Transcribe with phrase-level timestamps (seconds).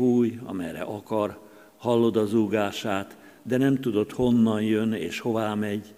[0.00, 1.38] fúj, amerre akar,
[1.76, 5.94] hallod az úgását, de nem tudod honnan jön és hová megy.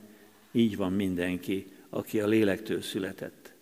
[0.52, 3.53] Így van mindenki, aki a lélektől született.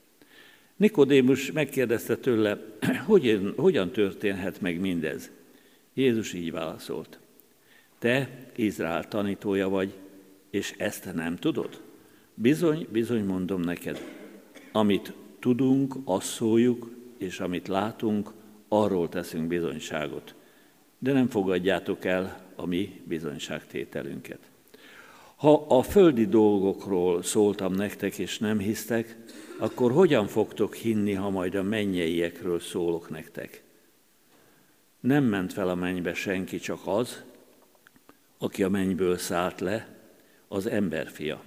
[0.77, 2.59] Nikodémus megkérdezte tőle,
[3.07, 5.31] hogyan, hogyan történhet meg mindez?
[5.95, 7.19] Jézus így válaszolt.
[7.99, 9.93] Te Izrael tanítója vagy,
[10.51, 11.83] és ezt nem tudod?
[12.35, 14.01] Bizony, bizony mondom neked,
[14.73, 18.39] amit tudunk, azt szóljuk, és amit látunk,
[18.73, 20.35] arról teszünk bizonyságot.
[20.99, 24.39] De nem fogadjátok el a mi bizonyságtételünket.
[25.37, 29.17] Ha a földi dolgokról szóltam nektek, és nem hisztek,
[29.59, 33.63] akkor hogyan fogtok hinni, ha majd a mennyeiekről szólok nektek?
[35.01, 37.23] Nem ment fel a mennybe senki, csak az,
[38.39, 39.89] aki a mennyből szállt le,
[40.49, 41.43] az emberfia.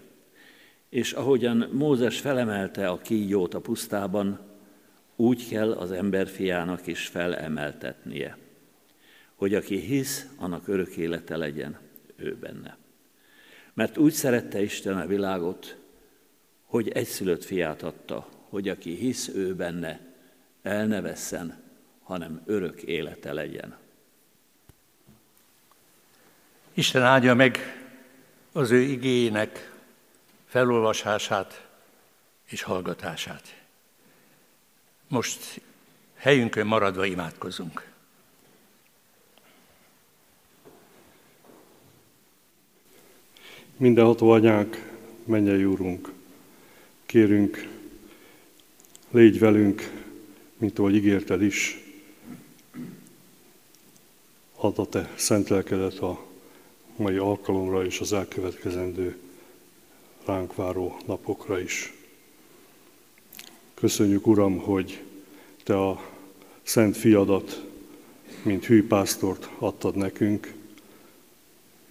[0.90, 4.40] És ahogyan Mózes felemelte a kígyót a pusztában,
[5.16, 8.38] úgy kell az emberfiának is felemeltetnie,
[9.36, 11.78] hogy aki hisz, annak örök élete legyen
[12.16, 12.78] ő benne.
[13.74, 15.78] Mert úgy szerette Isten a világot,
[16.66, 20.00] hogy egyszülött fiát adta, hogy aki hisz ő benne,
[20.62, 21.62] el ne vesszen,
[22.04, 23.78] hanem örök élete legyen.
[26.74, 27.58] Isten áldja meg
[28.52, 29.72] az ő igényének
[30.46, 31.68] felolvasását
[32.46, 33.63] és hallgatását.
[35.14, 35.62] Most
[36.16, 37.92] helyünkön maradva imádkozunk.
[43.78, 44.92] Mindenható anyánk,
[45.24, 46.12] mennyei úrunk,
[47.06, 47.68] kérünk,
[49.12, 49.92] légy velünk,
[50.58, 51.78] mint ahogy ígérted is,
[54.56, 56.26] add a te szent lelkedet a
[56.96, 59.18] mai alkalomra és az elkövetkezendő
[60.26, 62.03] ránk váró napokra is.
[63.84, 65.02] Köszönjük, Uram, hogy
[65.64, 66.02] Te a
[66.62, 67.64] Szent Fiadat,
[68.44, 70.54] mint hűpásztort adtad nekünk,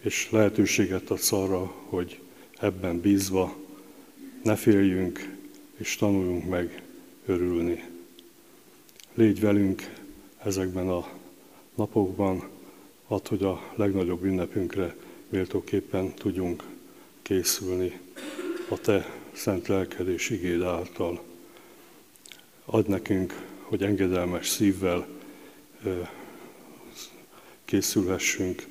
[0.01, 2.21] és lehetőséget adsz arra, hogy
[2.59, 3.57] ebben bízva
[4.43, 5.37] ne féljünk,
[5.77, 6.83] és tanuljunk meg
[7.27, 7.85] örülni.
[9.15, 9.95] Légy velünk
[10.45, 11.09] ezekben a
[11.75, 12.49] napokban,
[13.07, 14.97] add, hogy a legnagyobb ünnepünkre
[15.29, 16.63] méltóképpen tudjunk
[17.23, 18.01] készülni
[18.69, 21.31] a Te szent lelked és igéd által.
[22.75, 25.07] Add nekünk, hogy engedelmes szívvel
[27.65, 28.63] készülhessünk,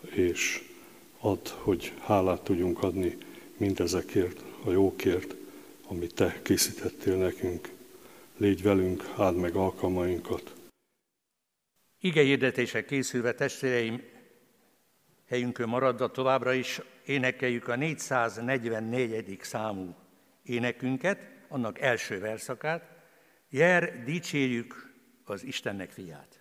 [0.00, 0.62] és
[1.18, 3.16] add, hogy hálát tudjunk adni
[3.56, 5.34] mindezekért, a jókért,
[5.86, 7.68] amit Te készítettél nekünk.
[8.36, 10.54] Légy velünk, áld meg alkalmainkat.
[12.00, 14.02] Ige hirdetése készülve testvéreim,
[15.28, 19.38] helyünkön maradva továbbra is énekeljük a 444.
[19.42, 19.94] számú
[20.42, 22.96] énekünket, annak első verszakát,
[23.48, 24.92] Jer, dicsérjük
[25.24, 26.37] az Istennek fiát.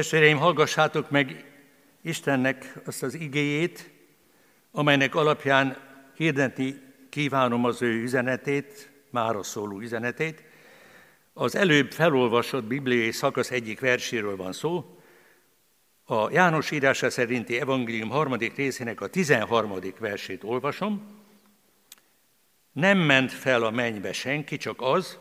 [0.00, 1.44] Testvéreim, hallgassátok meg
[2.02, 3.90] Istennek azt az igéjét,
[4.72, 5.76] amelynek alapján
[6.16, 10.42] hirdetni kívánom az ő üzenetét, mára szóló üzenetét.
[11.32, 14.98] Az előbb felolvasott bibliai szakasz egyik verséről van szó,
[16.04, 19.74] a János írása szerinti evangélium harmadik részének a 13.
[19.98, 21.22] versét olvasom.
[22.72, 25.18] Nem ment fel a mennybe senki, csak az,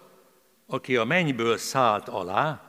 [0.67, 2.68] aki a mennyből szállt alá,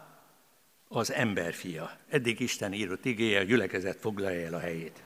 [0.93, 1.91] az emberfia.
[2.09, 5.03] Eddig Isten írott igéje, a gyülekezet foglalja el a helyét.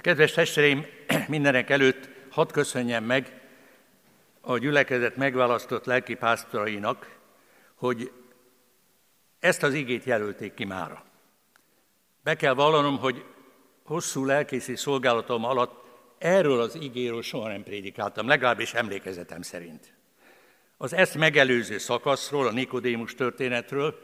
[0.00, 0.86] Kedves testvéreim,
[1.28, 3.40] mindenek előtt hadd köszönjem meg
[4.40, 7.18] a gyülekezet megválasztott lelkipásztorainak,
[7.74, 8.12] hogy
[9.38, 11.04] ezt az igét jelölték ki mára.
[12.22, 13.24] Be kell vallanom, hogy
[13.84, 15.84] hosszú lelkészi szolgálatom alatt
[16.18, 20.01] erről az igéről soha nem prédikáltam, legalábbis emlékezetem szerint.
[20.82, 23.98] Az ezt megelőző szakaszról, a Nikodémus történetről,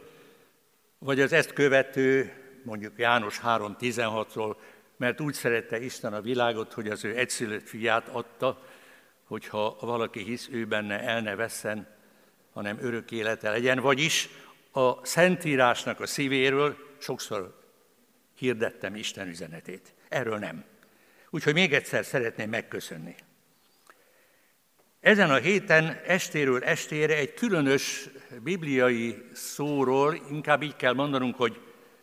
[0.99, 2.33] vagy az ezt követő,
[2.65, 4.57] mondjuk János 3.16-ról,
[4.97, 8.65] mert úgy szerette Isten a világot, hogy az ő egyszülött fiát adta,
[9.25, 11.97] hogyha valaki hisz ő benne, el ne vesszen,
[12.53, 13.81] hanem örök élete legyen.
[13.81, 14.29] Vagyis
[14.73, 17.61] a Szentírásnak a szívéről sokszor
[18.35, 19.95] hirdettem Isten üzenetét.
[20.09, 20.65] Erről nem.
[21.31, 23.15] Úgyhogy még egyszer szeretném megköszönni.
[25.01, 28.09] Ezen a héten estéről estére egy különös
[28.43, 31.61] bibliai szóról, inkább így kell mondanunk, hogy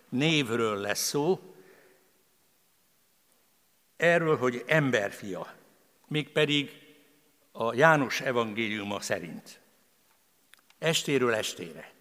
[0.10, 1.56] névről lesz szó,
[3.98, 5.54] erről, hogy emberfia,
[6.08, 6.72] mégpedig
[7.52, 9.60] a János evangéliuma szerint.
[10.80, 11.94] Estéről estére.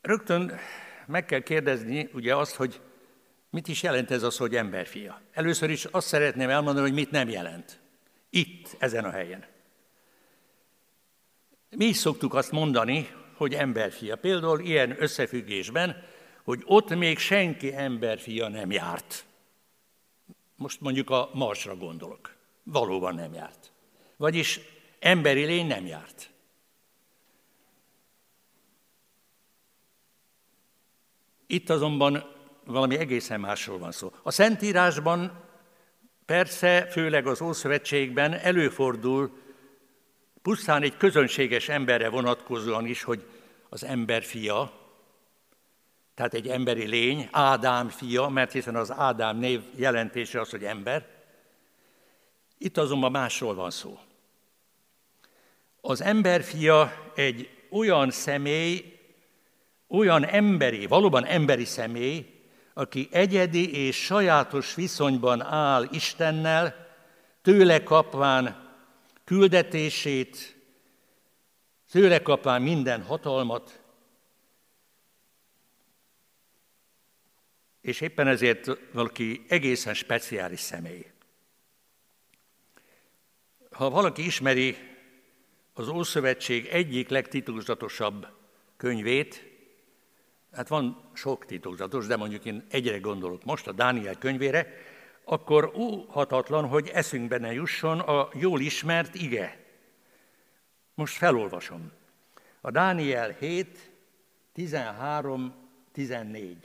[0.00, 0.58] Rögtön
[1.06, 2.80] meg kell kérdezni ugye azt, hogy
[3.56, 5.20] mit is jelent ez az, hogy emberfia.
[5.32, 7.80] Először is azt szeretném elmondani, hogy mit nem jelent.
[8.30, 9.44] Itt, ezen a helyen.
[11.76, 14.16] Mi is szoktuk azt mondani, hogy emberfia.
[14.16, 16.04] Például ilyen összefüggésben,
[16.44, 19.24] hogy ott még senki emberfia nem járt.
[20.56, 22.36] Most mondjuk a Marsra gondolok.
[22.62, 23.72] Valóban nem járt.
[24.16, 24.60] Vagyis
[24.98, 26.30] emberi lény nem járt.
[31.46, 32.35] Itt azonban
[32.66, 34.12] valami egészen másról van szó.
[34.22, 35.44] A Szentírásban
[36.26, 39.38] persze, főleg az Ószövetségben előfordul
[40.42, 43.26] pusztán egy közönséges emberre vonatkozóan is, hogy
[43.68, 44.72] az ember fia,
[46.14, 51.06] tehát egy emberi lény, Ádám fia, mert hiszen az Ádám név jelentése az, hogy ember.
[52.58, 53.98] Itt azonban másról van szó.
[55.80, 58.98] Az ember fia egy olyan személy,
[59.88, 62.35] olyan emberi, valóban emberi személy,
[62.78, 66.86] aki egyedi és sajátos viszonyban áll Istennel,
[67.42, 68.74] tőle kapván
[69.24, 70.56] küldetését,
[71.90, 73.82] tőle kapván minden hatalmat,
[77.80, 81.10] és éppen ezért valaki egészen speciális személy.
[83.70, 84.76] Ha valaki ismeri
[85.72, 88.26] az Ószövetség egyik legtitulzatosabb
[88.76, 89.45] könyvét,
[90.56, 94.66] hát van sok titokzatos, de mondjuk én egyre gondolok most a Dániel könyvére,
[95.24, 99.64] akkor óhatatlan, hogy eszünkbe ne jusson a jól ismert ige.
[100.94, 101.92] Most felolvasom.
[102.60, 103.90] A Dániel 7,
[104.52, 105.54] 13,
[105.92, 106.56] 14.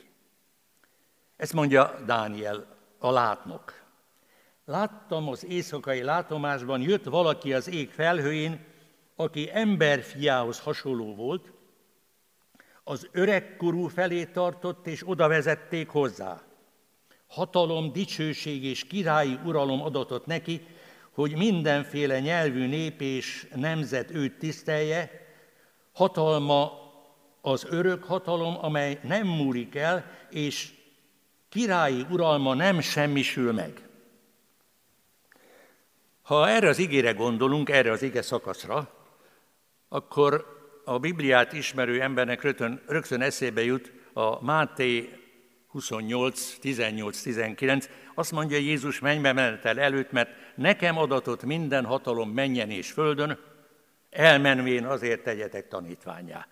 [1.36, 3.82] Ezt mondja Dániel a látnok.
[4.64, 8.64] Láttam az éjszakai látomásban, jött valaki az ég felhőjén,
[9.16, 11.52] aki emberfiához hasonló volt,
[12.84, 16.42] az öregkorú felé tartott, és oda vezették hozzá.
[17.26, 20.66] Hatalom, dicsőség és királyi uralom adatot neki,
[21.10, 25.10] hogy mindenféle nyelvű nép és nemzet őt tisztelje,
[25.92, 26.72] hatalma
[27.40, 30.72] az örök hatalom, amely nem múlik el, és
[31.48, 33.88] királyi uralma nem semmisül meg.
[36.22, 38.90] Ha erre az igére gondolunk, erre az ige szakaszra,
[39.88, 45.22] akkor a Bibliát ismerő embernek rögtön, rögtön eszébe jut a Máté
[45.66, 52.70] 28, 18, 19, azt mondja Jézus mennybe menetel előtt, mert nekem adatot minden hatalom menjen
[52.70, 53.38] és földön,
[54.10, 56.46] elmenvén azért tegyetek tanítványá.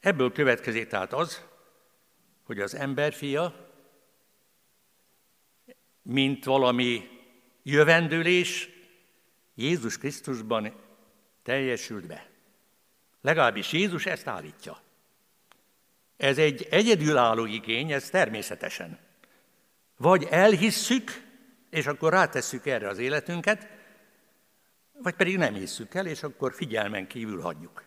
[0.00, 1.44] Ebből következik tehát az,
[2.44, 3.70] hogy az emberfia,
[6.02, 7.08] mint valami
[7.62, 8.68] jövendőlés,
[9.54, 10.72] Jézus Krisztusban
[11.42, 12.31] teljesült be.
[13.22, 14.80] Legalábbis Jézus ezt állítja.
[16.16, 18.98] Ez egy egyedülálló igény, ez természetesen.
[19.96, 21.22] Vagy elhisszük,
[21.70, 23.68] és akkor rátesszük erre az életünket,
[24.92, 27.84] vagy pedig nem hisszük el, és akkor figyelmen kívül hagyjuk.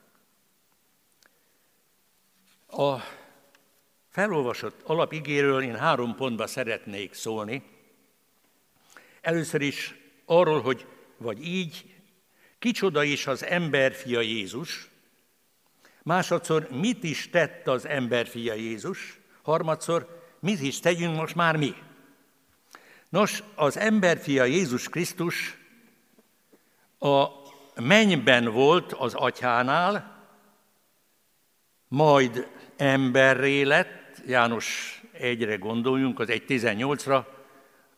[2.67, 2.99] A
[4.09, 7.63] felolvasott alapigéről én három pontba szeretnék szólni.
[9.21, 10.87] Először is arról, hogy
[11.17, 11.95] vagy így,
[12.59, 14.89] kicsoda is az emberfia Jézus,
[16.05, 21.73] másodszor mit is tett az emberfia Jézus, harmadszor mit is tegyünk most már mi.
[23.09, 25.57] Nos, az emberfia Jézus Krisztus
[26.99, 27.27] a
[27.75, 30.25] mennyben volt az atyánál,
[31.87, 32.47] majd
[32.77, 37.25] emberré lett, János egyre gondoljunk, az 1.18-ra,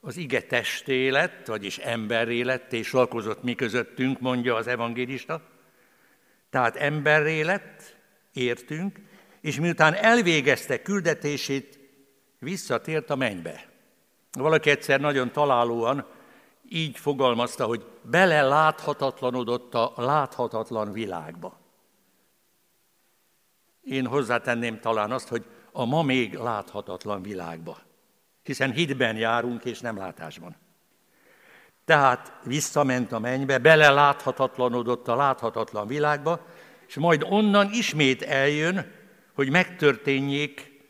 [0.02, 5.42] az ige testé lett, vagyis emberré lett, és lakozott mi közöttünk, mondja az evangélista.
[6.50, 7.97] Tehát emberré lett,
[8.38, 9.00] értünk,
[9.42, 11.80] és miután elvégezte küldetését,
[12.40, 13.66] visszatért a mennybe.
[14.32, 16.06] Valaki egyszer nagyon találóan
[16.70, 21.60] így fogalmazta, hogy bele láthatatlanodott a láthatatlan világba.
[23.82, 27.78] Én hozzátenném talán azt, hogy a ma még láthatatlan világba.
[28.44, 30.56] Hiszen hitben járunk, és nem látásban.
[31.86, 36.46] Tehát visszament a mennybe, bele láthatatlanodott a láthatatlan világba,
[36.88, 38.92] és majd onnan ismét eljön,
[39.34, 40.82] hogy megtörténjék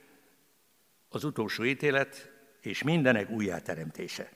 [1.09, 4.29] az utolsó ítélet és mindenek újjáteremtése.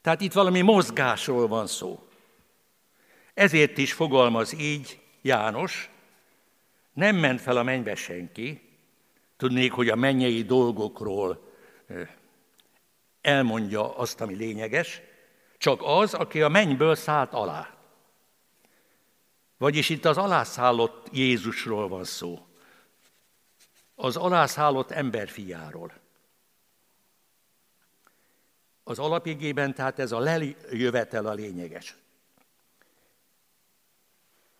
[0.00, 2.08] Tehát itt valami mozgásról van szó.
[3.34, 5.90] Ezért is fogalmaz így János,
[6.92, 8.60] nem ment fel a mennybe senki,
[9.36, 11.52] tudnék, hogy a mennyei dolgokról
[13.20, 15.00] elmondja azt, ami lényeges,
[15.58, 17.77] csak az, aki a mennyből szállt alá.
[19.58, 22.46] Vagyis itt az alászállott Jézusról van szó.
[23.94, 25.92] Az alászállott emberfiáról.
[28.84, 31.96] Az alapigében tehát ez a lejövetel a lényeges.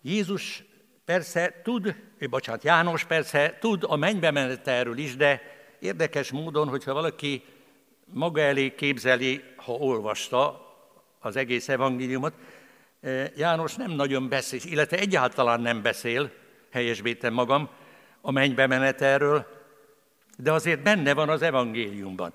[0.01, 0.63] Jézus
[1.05, 1.95] persze tud,
[2.29, 5.41] bocsánat, János persze tud a mennybe menetelről is, de
[5.79, 7.43] érdekes módon, hogyha valaki
[8.05, 10.67] maga elé képzeli, ha olvasta
[11.19, 12.33] az egész evangéliumot,
[13.35, 16.31] János nem nagyon beszél, illetve egyáltalán nem beszél,
[16.71, 17.69] helyesbítem magam,
[18.21, 19.45] a mennybe menetelről,
[20.37, 22.33] de azért benne van az evangéliumban.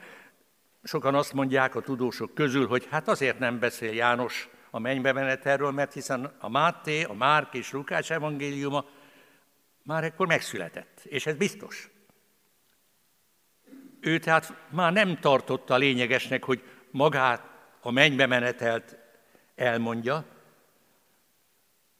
[0.82, 5.70] Sokan azt mondják a tudósok közül, hogy hát azért nem beszél János a mennybe menetelről,
[5.70, 8.84] mert hiszen a Máté, a Márk és Lukács evangéliuma
[9.82, 11.90] már ekkor megszületett, és ez biztos.
[14.00, 17.42] Ő tehát már nem tartotta lényegesnek, hogy magát
[17.80, 18.96] a mennybe menetelt
[19.54, 20.24] elmondja,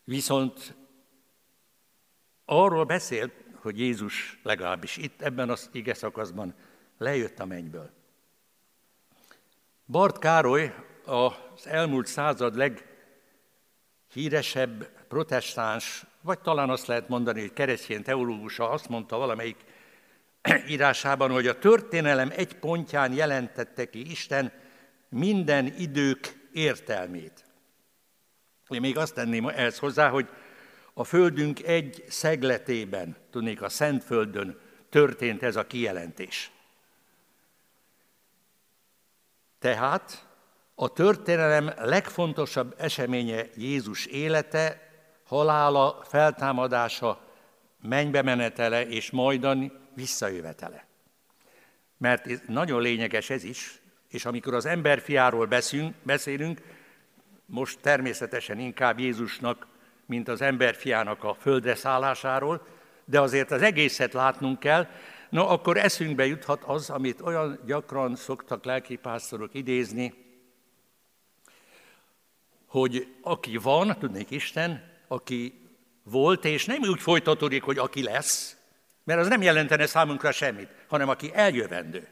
[0.05, 0.75] viszont
[2.45, 6.55] arról beszélt, hogy Jézus legalábbis itt ebben az ige szakaszban
[6.99, 7.91] lejött a mennyből.
[9.87, 12.57] Bart Károly az elmúlt század
[14.13, 19.65] leghíresebb protestáns, vagy talán azt lehet mondani, hogy keresztény teológusa azt mondta valamelyik
[20.69, 24.53] írásában, hogy a történelem egy pontján jelentette ki Isten
[25.09, 27.45] minden idők értelmét.
[28.69, 30.29] Én még azt tenném ehhez hozzá, hogy
[30.95, 36.51] a Földünk egy szegletében, tudnék a Szentföldön történt ez a kijelentés.
[39.59, 40.27] Tehát
[40.75, 44.91] a történelem legfontosabb eseménye Jézus élete,
[45.27, 47.21] halála, feltámadása,
[47.83, 50.87] mennybe menetele és majdan visszajövetele.
[51.97, 56.61] Mert nagyon lényeges ez is, és amikor az emberfiáról beszünk, beszélünk,
[57.47, 59.67] most természetesen inkább Jézusnak,
[60.07, 62.67] mint az emberfiának a földre szállásáról,
[63.05, 64.87] de azért az egészet látnunk kell,
[65.31, 70.15] no akkor eszünkbe juthat az, amit olyan gyakran szoktak lelkipásztorok idézni,
[72.67, 75.69] hogy aki van, tudnék Isten, aki
[76.03, 78.57] volt, és nem úgy folytatódik, hogy aki lesz,
[79.05, 82.09] mert az nem jelentene számunkra semmit, hanem aki eljövendő.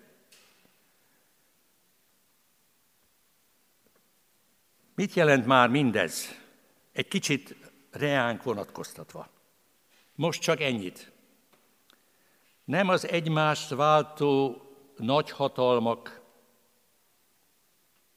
[4.95, 6.41] Mit jelent már mindez?
[6.93, 7.57] Egy kicsit
[7.91, 9.29] reánk vonatkoztatva.
[10.15, 11.13] Most csak ennyit.
[12.65, 14.63] Nem az egymást váltó
[14.97, 16.21] nagyhatalmak,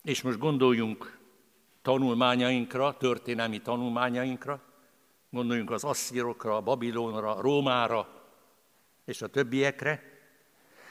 [0.03, 1.20] és most gondoljunk
[1.82, 4.62] tanulmányainkra, történelmi tanulmányainkra,
[5.29, 8.08] gondoljunk az asszírokra, a Babilonra, Rómára
[9.05, 10.03] és a többiekre.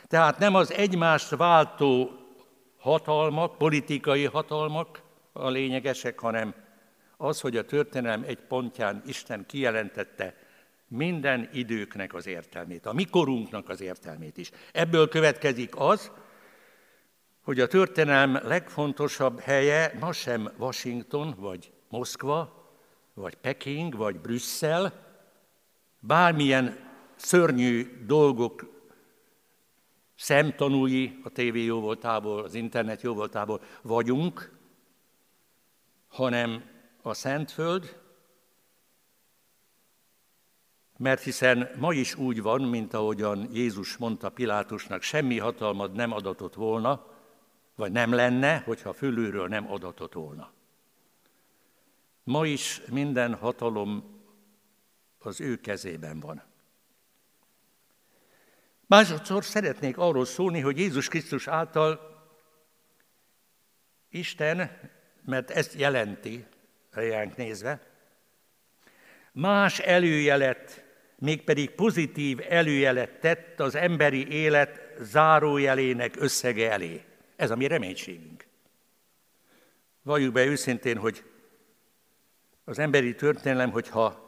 [0.06, 2.10] Tehát nem az egymást váltó
[2.78, 5.02] hatalmak, politikai hatalmak
[5.36, 6.54] a lényegesek, hanem
[7.16, 10.34] az, hogy a történelem egy pontján Isten kijelentette
[10.88, 14.50] minden időknek az értelmét, a mikorunknak az értelmét is.
[14.72, 16.10] Ebből következik az,
[17.42, 22.68] hogy a történelem legfontosabb helye ma sem Washington vagy Moszkva,
[23.14, 24.92] vagy Peking, vagy Brüsszel,
[25.98, 26.78] bármilyen
[27.16, 28.72] szörnyű dolgok
[30.16, 34.52] szemtanúi a tévé jóvoltából, az internet jóvoltából vagyunk,
[36.14, 36.64] hanem
[37.02, 38.00] a Szentföld,
[40.96, 46.54] mert hiszen ma is úgy van, mint ahogyan Jézus mondta Pilátusnak, semmi hatalmad nem adatott
[46.54, 47.06] volna,
[47.74, 50.52] vagy nem lenne, hogyha fölülről nem adatott volna.
[52.24, 54.22] Ma is minden hatalom
[55.18, 56.42] az ő kezében van.
[58.86, 62.12] Másodszor szeretnék arról szólni, hogy Jézus Krisztus által
[64.08, 64.70] Isten,
[65.24, 66.44] mert ezt jelenti,
[66.90, 67.80] rejánk nézve,
[69.32, 70.84] más előjelet,
[71.18, 77.04] mégpedig pozitív előjelet tett az emberi élet zárójelének összege elé.
[77.36, 78.46] Ez a mi reménységünk.
[80.02, 81.24] Valljuk be őszintén, hogy
[82.64, 84.22] az emberi történelem, hogyha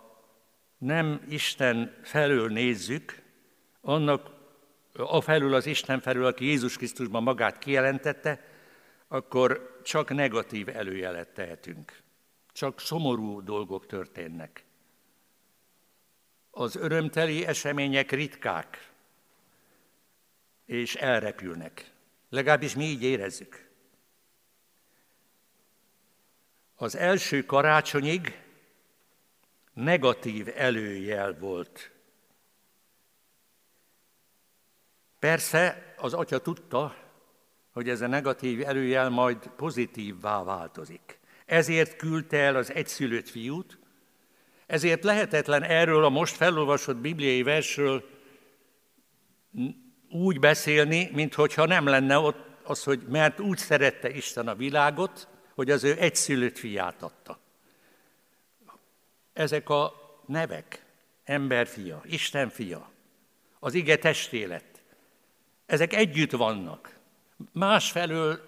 [0.78, 3.22] nem Isten felől nézzük,
[3.80, 4.30] annak
[4.92, 8.44] a felül az Isten felül, aki Jézus Krisztusban magát kijelentette,
[9.08, 12.02] akkor csak negatív előjelet tehetünk.
[12.52, 14.64] Csak szomorú dolgok történnek.
[16.50, 18.90] Az örömteli események ritkák,
[20.64, 21.92] és elrepülnek.
[22.28, 23.70] Legalábbis mi így érezzük.
[26.74, 28.42] Az első karácsonyig
[29.72, 31.90] negatív előjel volt.
[35.18, 37.05] Persze az atya tudta,
[37.76, 41.18] hogy ez a negatív előjel majd pozitívvá változik.
[41.46, 43.78] Ezért küldte el az egyszülött fiút,
[44.66, 48.04] ezért lehetetlen erről a most felolvasott bibliai versről
[50.10, 55.70] úgy beszélni, mintha nem lenne ott az, hogy mert úgy szerette Isten a világot, hogy
[55.70, 57.38] az ő egyszülött fiát adta.
[59.32, 59.92] Ezek a
[60.26, 60.84] nevek,
[61.24, 62.90] emberfia, Isten fia,
[63.58, 64.82] az ige testélet,
[65.66, 66.95] ezek együtt vannak.
[67.52, 68.40] Másfelől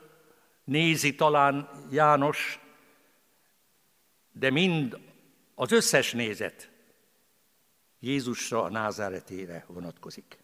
[0.64, 2.60] nézi talán János,
[4.32, 4.98] de mind
[5.54, 6.70] az összes nézet
[8.00, 10.38] Jézusra, a názáretére vonatkozik.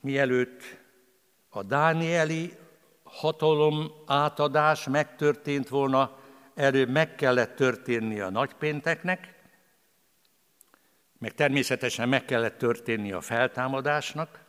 [0.00, 0.62] Mielőtt
[1.48, 2.56] a Dánieli
[3.02, 6.18] hatalom átadás megtörtént volna,
[6.54, 9.34] előbb meg kellett történni a nagypénteknek,
[11.18, 14.43] meg természetesen meg kellett történni a feltámadásnak,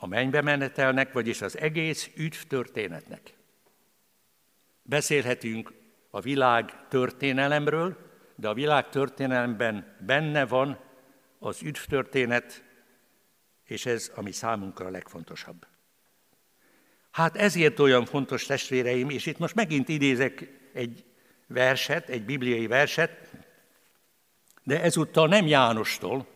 [0.00, 3.32] a mennybe menetelnek, vagyis az egész üdv történetnek.
[4.82, 5.72] Beszélhetünk
[6.10, 7.96] a világ történelemről,
[8.34, 10.78] de a világ történelemben benne van
[11.38, 12.64] az üdv történet,
[13.64, 15.66] és ez, ami számunkra a legfontosabb.
[17.10, 21.04] Hát ezért olyan fontos testvéreim, és itt most megint idézek egy
[21.46, 23.30] verset, egy bibliai verset,
[24.62, 26.26] de ezúttal nem Jánostól,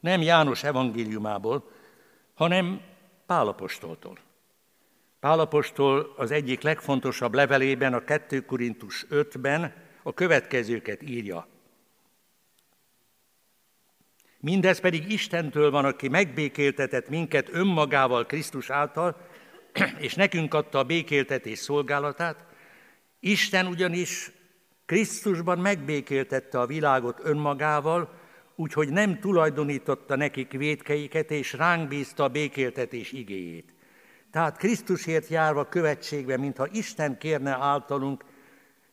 [0.00, 1.70] nem János evangéliumából,
[2.34, 2.80] hanem
[3.32, 4.18] Pálapostoltól.
[5.20, 11.46] Pálapostól az egyik legfontosabb levelében, a 2 Korintus 5-ben a következőket írja.
[14.40, 19.16] Mindez pedig Istentől van, aki megbékéltetett minket önmagával Krisztus által,
[20.06, 22.46] és nekünk adta a békéltetés szolgálatát,
[23.20, 24.30] Isten ugyanis
[24.86, 28.20] Krisztusban megbékéltette a világot önmagával,
[28.54, 33.74] úgyhogy nem tulajdonította nekik védkeiket, és ránk bízta a békéltetés igéjét.
[34.30, 38.24] Tehát Krisztusért járva követségbe, mintha Isten kérne általunk,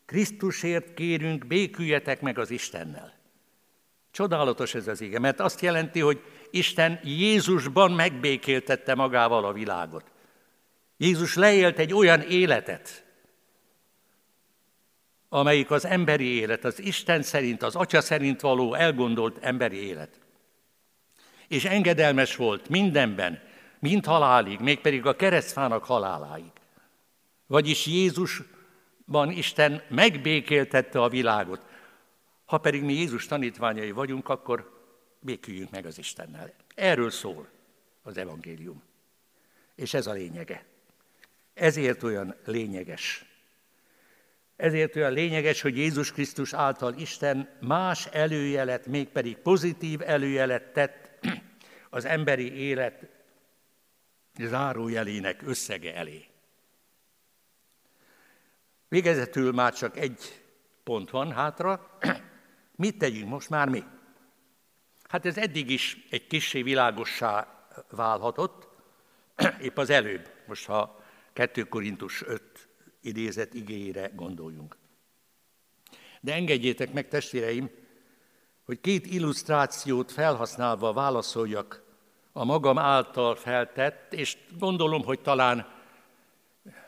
[0.05, 3.17] Krisztusért kérünk, béküljetek meg az Istennel.
[4.11, 10.11] Csodálatos ez az ige, mert azt jelenti, hogy Isten Jézusban megbékéltette magával a világot.
[10.97, 13.05] Jézus leélt egy olyan életet,
[15.29, 20.19] amelyik az emberi élet, az Isten szerint, az Atya szerint való elgondolt emberi élet.
[21.47, 23.41] És engedelmes volt mindenben,
[23.79, 26.51] mint halálig, mégpedig a keresztfának haláláig.
[27.47, 31.65] Vagyis Jézusban Isten megbékéltette a világot.
[32.45, 34.77] Ha pedig mi Jézus tanítványai vagyunk, akkor
[35.19, 36.53] béküljünk meg az Istennel.
[36.75, 37.47] Erről szól
[38.01, 38.83] az evangélium.
[39.75, 40.65] És ez a lényege.
[41.53, 43.28] Ezért olyan lényeges
[44.59, 51.09] ezért olyan lényeges, hogy Jézus Krisztus által Isten más előjelet, mégpedig pozitív előjelet tett
[51.89, 53.07] az emberi élet
[54.39, 56.25] zárójelének összege elé.
[58.87, 60.43] Végezetül már csak egy
[60.83, 61.97] pont van hátra.
[62.75, 63.83] Mit tegyünk most már mi?
[65.09, 68.67] Hát ez eddig is egy kissé világossá válhatott,
[69.67, 72.48] épp az előbb, most ha 2 Korintus 5
[73.01, 74.77] idézett igényére gondoljunk.
[76.21, 77.69] De engedjétek meg, testvéreim,
[78.63, 81.83] hogy két illusztrációt felhasználva válaszoljak
[82.31, 85.67] a magam által feltett, és gondolom, hogy talán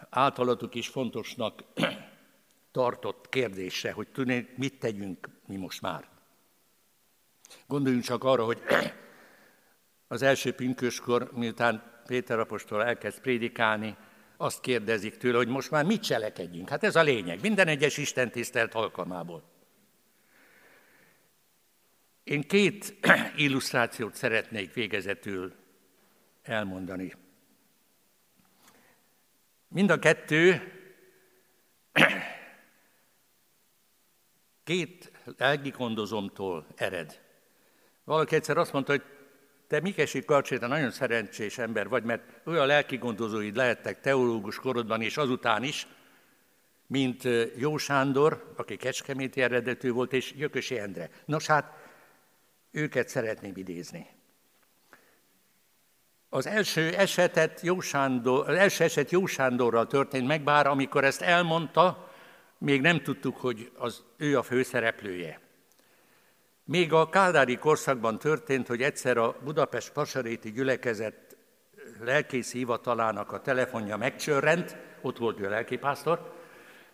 [0.10, 1.64] általatuk is fontosnak
[2.72, 6.10] tartott kérdésre, hogy tudnék, mit tegyünk mi most már.
[7.68, 8.62] Gondoljunk csak arra, hogy
[10.08, 13.98] az első pünköskor, miután Péter apostol elkezd prédikálni,
[14.42, 16.70] azt kérdezik tőle, hogy most már mit cselekedjünk.
[16.70, 19.44] Hát ez a lényeg, minden egyes Isten tisztelt alkalmából.
[22.24, 22.96] Én két
[23.36, 25.54] illusztrációt szeretnék végezetül
[26.44, 27.14] elmondani.
[29.68, 30.72] Mind a kettő
[34.64, 37.22] két lelkikondozomtól ered.
[38.04, 39.04] Valaki egyszer azt mondta, hogy
[39.72, 45.18] te Mikesi Karcsé, te nagyon szerencsés ember vagy, mert olyan lelkigondozóid lehettek teológus korodban és
[45.18, 45.88] azután is,
[46.88, 47.24] mint
[47.58, 51.10] Jó Sándor, aki kecskeméti eredetű volt, és Jökösi Endre.
[51.26, 51.74] Nos hát,
[52.72, 54.08] őket szeretném idézni.
[56.30, 61.22] Az első, esetet Jó Sándor, az első eset Jó Sándorral történt meg, bár amikor ezt
[61.22, 62.12] elmondta,
[62.58, 65.40] még nem tudtuk, hogy az ő a főszereplője.
[66.64, 71.38] Még a kádári korszakban történt, hogy egyszer a Budapest Pasaréti gyülekezet
[72.00, 76.34] lelkész hivatalának a telefonja megcsörrent, ott volt ő a lelkipásztor,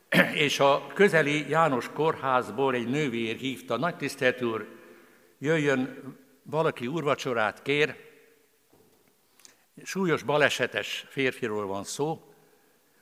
[0.34, 4.68] és a közeli János kórházból egy nővér hívta, nagy tisztelt úr,
[5.40, 7.96] jöjjön, valaki urvacsorát kér,
[9.84, 12.34] súlyos balesetes férfiról van szó,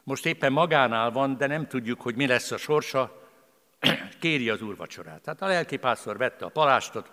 [0.03, 3.24] most éppen magánál van, de nem tudjuk, hogy mi lesz a sorsa,
[4.19, 5.21] kéri az úrvacsorát.
[5.21, 7.11] Tehát a lelkipásztor vette a palástot,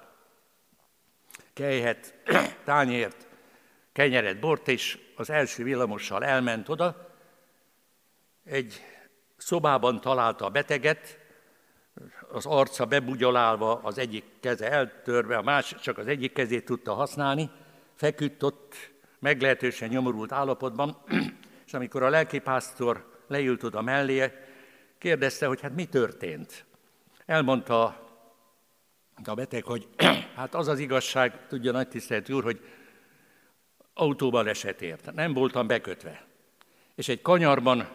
[1.53, 2.15] kejhet,
[2.65, 3.27] tányért,
[3.93, 7.11] kenyeret, bort, és az első villamossal elment oda.
[8.45, 8.83] Egy
[9.37, 11.19] szobában találta a beteget,
[12.29, 17.51] az arca bebugyolálva, az egyik keze eltörve, a másik csak az egyik kezét tudta használni,
[17.95, 18.75] feküdt ott
[19.19, 20.97] meglehetősen nyomorult állapotban,
[21.67, 24.33] és amikor a lelkipásztor leült oda mellé,
[25.03, 26.65] kérdezte, hogy hát mi történt.
[27.27, 27.85] Elmondta
[29.25, 29.89] a beteg, hogy
[30.37, 32.61] hát az az igazság, tudja nagy tisztelt úr, hogy
[33.95, 35.13] autóban esetért.
[35.13, 36.27] Nem voltam bekötve.
[36.95, 37.89] És egy kanyarban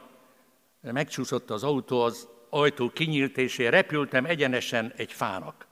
[0.81, 5.67] megcsúszott az autó, az ajtó kinyílt, és én repültem egyenesen egy fának.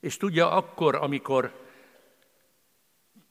[0.00, 1.52] És tudja, akkor, amikor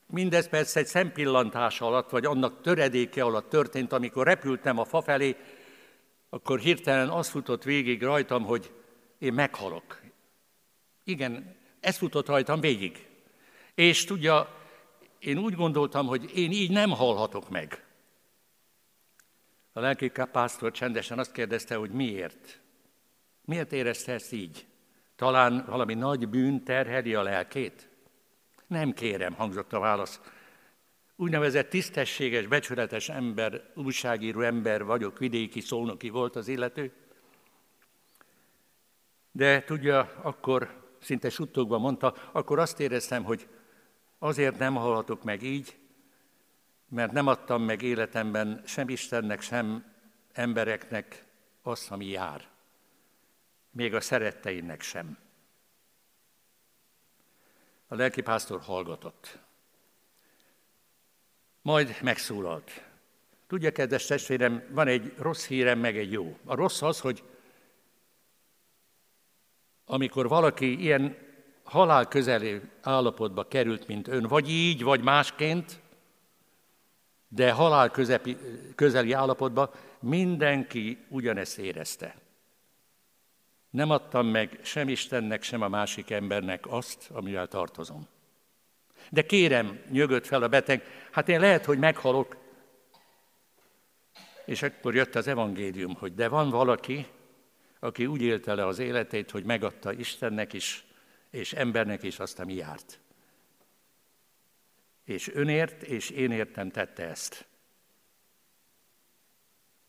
[0.07, 5.35] mindez persze egy szempillantás alatt, vagy annak töredéke alatt történt, amikor repültem a fa felé,
[6.33, 8.71] akkor hirtelen az futott végig rajtam, hogy
[9.17, 10.01] én meghalok.
[11.03, 13.07] Igen, ez futott rajtam végig.
[13.75, 14.55] És tudja,
[15.19, 17.85] én úgy gondoltam, hogy én így nem halhatok meg.
[19.73, 22.61] A lelki pásztor csendesen azt kérdezte, hogy miért.
[23.45, 24.65] Miért érezte ezt így?
[25.15, 27.89] Talán valami nagy bűn terheli a lelkét?
[28.67, 30.21] Nem kérem, hangzott a válasz.
[31.23, 36.93] Úgynevezett tisztességes, becsületes ember, újságíró ember vagyok, vidéki szónoki volt az illető.
[39.31, 43.47] De tudja, akkor szinte suttogva mondta, akkor azt éreztem, hogy
[44.19, 45.77] azért nem hallhatok meg így,
[46.89, 49.93] mert nem adtam meg életemben sem Istennek, sem
[50.33, 51.25] embereknek
[51.61, 52.47] azt, ami jár.
[53.71, 55.17] Még a szeretteinek sem.
[57.87, 59.42] A lelkipásztor hallgatott.
[61.63, 62.83] Majd megszólalt.
[63.47, 66.37] Tudja, kedves testvérem, van egy rossz hírem, meg egy jó.
[66.45, 67.23] A rossz az, hogy
[69.85, 71.17] amikor valaki ilyen
[71.63, 75.81] halál közeli állapotba került, mint ön, vagy így, vagy másként,
[77.27, 78.37] de halál közepi,
[78.75, 82.15] közeli állapotba, mindenki ugyanezt érezte.
[83.69, 88.07] Nem adtam meg sem Istennek, sem a másik embernek azt, amivel tartozom.
[89.09, 92.37] De kérem, nyögött fel a beteg, hát én lehet, hogy meghalok.
[94.45, 97.07] És akkor jött az evangélium, hogy de van valaki,
[97.79, 100.85] aki úgy élte le az életét, hogy megadta Istennek is,
[101.29, 102.99] és embernek is azt, ami járt.
[105.03, 107.45] És önért, és én értem tette ezt.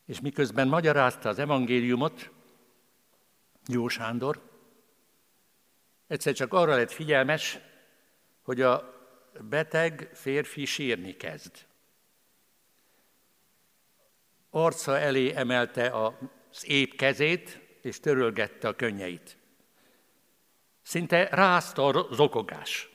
[0.07, 2.31] És miközben magyarázta az evangéliumot,
[3.66, 4.42] Jó Sándor,
[6.07, 7.59] egyszer csak arra lett figyelmes,
[8.42, 8.94] hogy a
[9.40, 11.53] beteg férfi sírni kezd.
[14.51, 19.37] Arca elé emelte az épp kezét, és törölgette a könnyeit.
[20.83, 22.88] Szinte rázta a zokogás.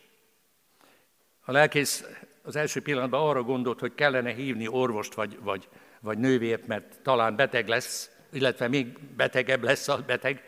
[1.41, 2.05] A lelkész
[2.43, 5.67] az első pillanatban arra gondolt, hogy kellene hívni orvost vagy, vagy,
[5.99, 10.43] vagy nővért, mert talán beteg lesz, illetve még betegebb lesz a beteg,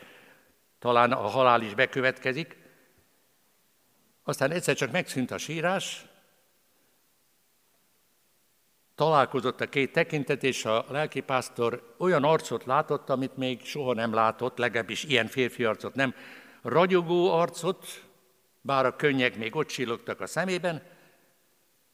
[0.79, 2.57] talán a halál is bekövetkezik.
[4.23, 6.05] Aztán egyszer csak megszűnt a sírás,
[8.95, 14.57] találkozott a két tekintet, és a lelkipásztor olyan arcot látott, amit még soha nem látott,
[14.57, 16.13] legalábbis ilyen férfi arcot nem.
[16.61, 17.85] Ragyogó arcot,
[18.61, 20.83] bár a könnyek még ott csillogtak a szemében,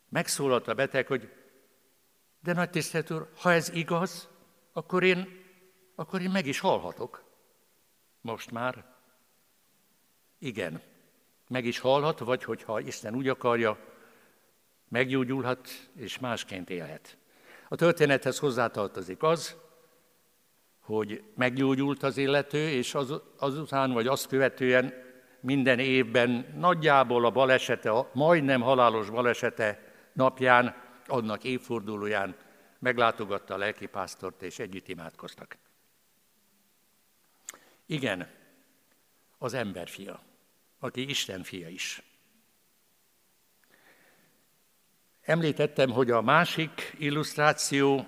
[0.09, 1.29] megszólalt a beteg, hogy
[2.39, 4.29] de nagy tisztelt úr, ha ez igaz,
[4.73, 5.45] akkor én,
[5.95, 7.23] akkor én meg is halhatok.
[8.21, 8.85] Most már?
[10.39, 10.81] Igen,
[11.47, 13.77] meg is halhat, vagy hogyha Isten úgy akarja,
[14.89, 17.17] meggyógyulhat és másként élhet.
[17.69, 19.55] A történethez hozzátartozik az,
[20.79, 24.93] hogy meggyógyult az illető, és az, azután vagy azt követően
[25.39, 32.36] minden évben nagyjából a balesete, a majdnem halálos balesete napján, annak évfordulóján
[32.79, 35.57] meglátogatta a lelkipásztort, és együtt imádkoztak.
[37.86, 38.27] Igen,
[39.38, 40.19] az ember fia,
[40.79, 42.01] aki Isten fia is.
[45.21, 48.07] Említettem, hogy a másik illusztráció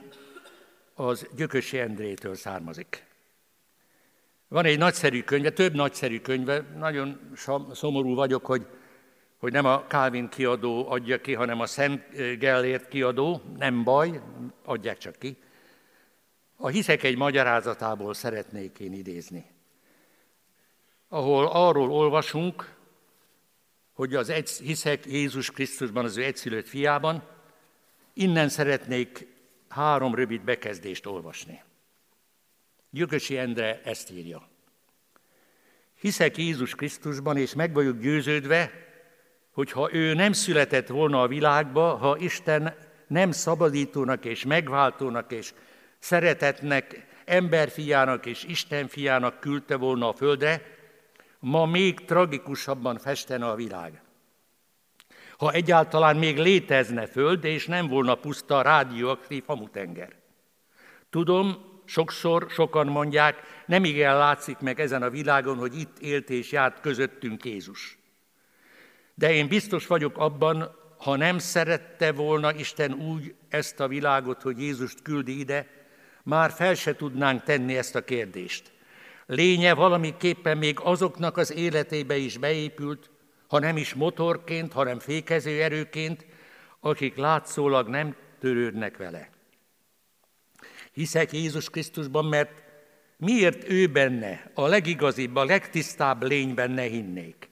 [0.94, 3.06] az Gyökösi Endrétől származik.
[4.48, 7.32] Van egy nagyszerű könyve, több nagyszerű könyve, nagyon
[7.72, 8.66] szomorú vagyok, hogy,
[9.38, 14.22] hogy nem a Calvin kiadó adja ki, hanem a Szent Gellért kiadó, nem baj,
[14.64, 15.38] adják csak ki.
[16.56, 19.46] A hiszek egy magyarázatából szeretnék én idézni,
[21.10, 22.76] ahol arról olvasunk,
[23.94, 27.24] hogy az egy, hiszek Jézus Krisztusban, az ő egyszülött fiában,
[28.14, 29.28] innen szeretnék
[29.70, 31.64] három rövid bekezdést olvasni.
[32.90, 34.48] Gyökösi Endre ezt írja.
[36.00, 38.72] Hiszek Jézus Krisztusban, és meg vagyok győződve,
[39.52, 42.76] hogy ha ő nem született volna a világba, ha Isten
[43.08, 45.54] nem szabadítónak és megváltónak és
[46.00, 50.79] szeretetnek, emberfiának és Istenfiának küldte volna a földre,
[51.40, 54.02] ma még tragikusabban festene a világ.
[55.38, 60.16] Ha egyáltalán még létezne föld, és nem volna puszta rádióaktív hamutenger.
[61.10, 66.52] Tudom, sokszor sokan mondják, nem igen látszik meg ezen a világon, hogy itt élt és
[66.52, 67.98] járt közöttünk Jézus.
[69.14, 74.60] De én biztos vagyok abban, ha nem szerette volna Isten úgy ezt a világot, hogy
[74.62, 75.68] Jézust küldi ide,
[76.24, 78.72] már fel se tudnánk tenni ezt a kérdést
[79.30, 83.10] lénye valamiképpen még azoknak az életébe is beépült,
[83.48, 86.26] ha nem is motorként, hanem fékező erőként,
[86.80, 89.30] akik látszólag nem törődnek vele.
[90.94, 92.64] Hiszek Jézus Krisztusban, mert
[93.18, 97.50] miért ő benne, a legigazibb, a legtisztább lény benne hinnék?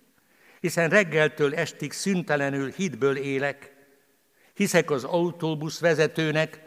[0.60, 3.76] Hiszen reggeltől estig szüntelenül hitből élek,
[4.54, 6.62] hiszek az autóbusz vezetőnek,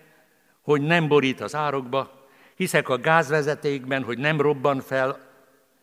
[0.60, 2.19] hogy nem borít az árokba,
[2.60, 5.20] hiszek a gázvezetékben, hogy nem robban fel,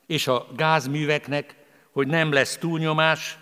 [0.08, 1.56] és a gázműveknek,
[1.92, 3.38] hogy nem lesz túlnyomás,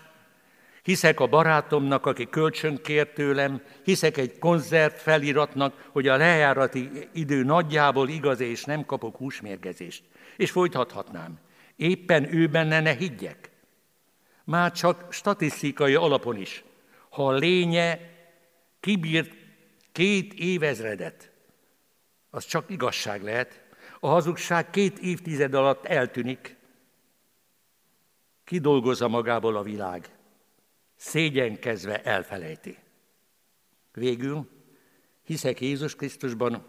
[0.82, 7.42] hiszek a barátomnak, aki kölcsön kér tőlem, hiszek egy konzerv feliratnak, hogy a lejárati idő
[7.42, 10.02] nagyjából igaz, és nem kapok húsmérgezést.
[10.36, 11.38] És folytathatnám.
[11.76, 13.50] Éppen ő benne ne higgyek.
[14.44, 16.64] Már csak statisztikai alapon is.
[17.10, 17.98] Ha a lénye
[18.80, 19.30] kibírt
[19.92, 21.30] két évezredet,
[22.30, 23.64] az csak igazság lehet.
[24.00, 26.56] A hazugság két évtized alatt eltűnik,
[28.44, 30.08] kidolgozza magából a világ,
[30.96, 32.78] szégyenkezve elfelejti.
[33.92, 34.48] Végül
[35.24, 36.66] hiszek Jézus Krisztusban,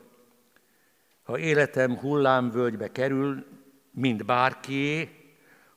[1.24, 3.46] ha életem hullámvölgybe kerül,
[3.92, 5.10] mint bárkié,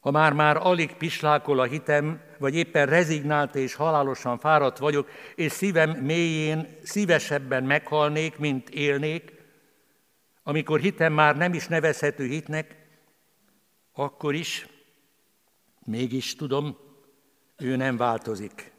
[0.00, 5.90] ha már-már alig pislákol a hitem, vagy éppen rezignált és halálosan fáradt vagyok, és szívem
[5.90, 9.39] mélyén szívesebben meghalnék, mint élnék,
[10.42, 12.76] amikor hitem már nem is nevezhető hitnek,
[13.92, 14.66] akkor is,
[15.84, 16.78] mégis tudom,
[17.56, 18.72] ő nem változik.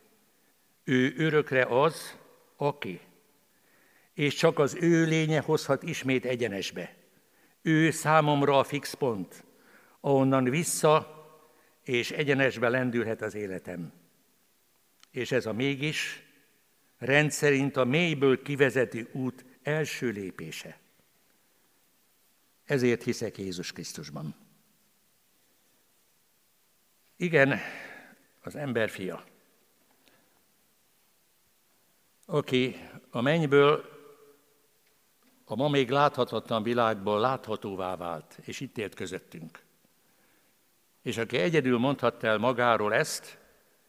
[0.84, 2.17] Ő örökre az,
[2.56, 3.00] aki.
[4.13, 6.95] És csak az ő lénye hozhat ismét egyenesbe.
[7.62, 9.43] Ő számomra a fix pont,
[10.00, 11.19] ahonnan vissza
[11.84, 13.93] és egyenesbe lendülhet az életem.
[15.12, 16.24] És ez a mégis
[16.97, 20.80] rendszerint a mélyből kivezető út első lépése.
[22.71, 24.36] Ezért hiszek Jézus Krisztusban.
[27.15, 27.60] Igen,
[28.41, 29.23] az ember fia,
[32.25, 32.75] aki
[33.10, 33.86] a mennyből
[35.45, 39.63] a ma még láthatatlan világból láthatóvá vált, és itt élt közöttünk.
[41.01, 43.38] És aki egyedül mondhatta el magáról ezt,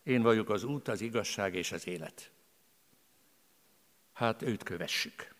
[0.03, 2.31] én vagyok az út, az igazság és az élet.
[4.12, 5.35] Hát őt kövessük.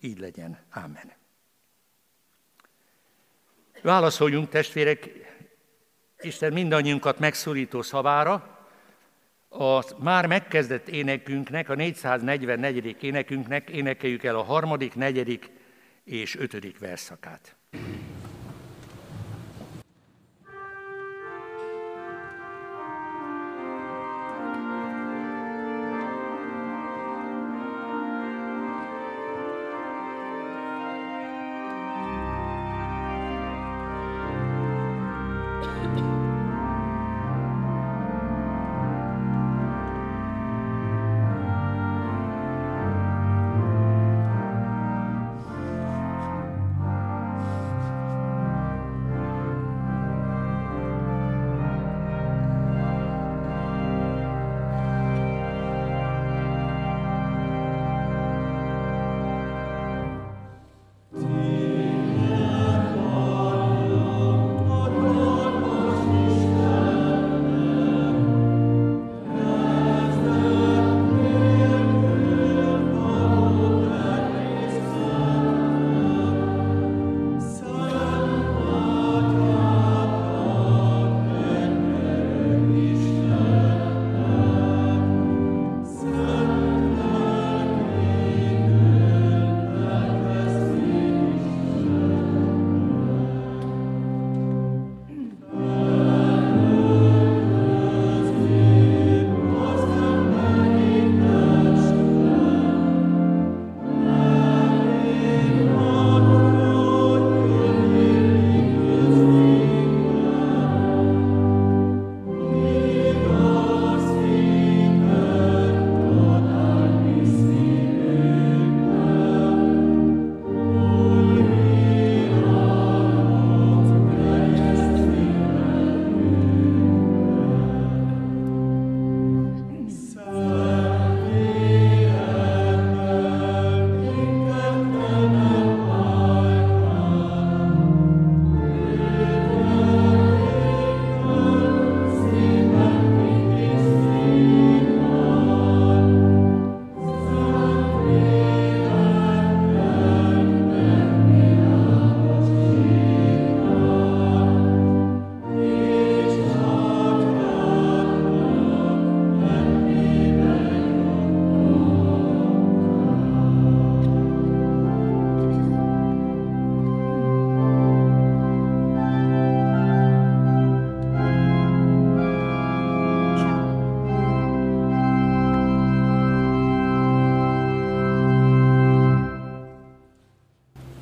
[0.00, 0.64] Így legyen.
[0.68, 1.19] Ámen.
[3.82, 5.10] Válaszoljunk, testvérek,
[6.20, 8.58] Isten mindannyiunkat megszólító szavára,
[9.48, 12.96] a már megkezdett énekünknek, a 444.
[13.00, 15.50] énekünknek énekeljük el a harmadik, negyedik
[16.04, 17.56] és ötödik verszakát.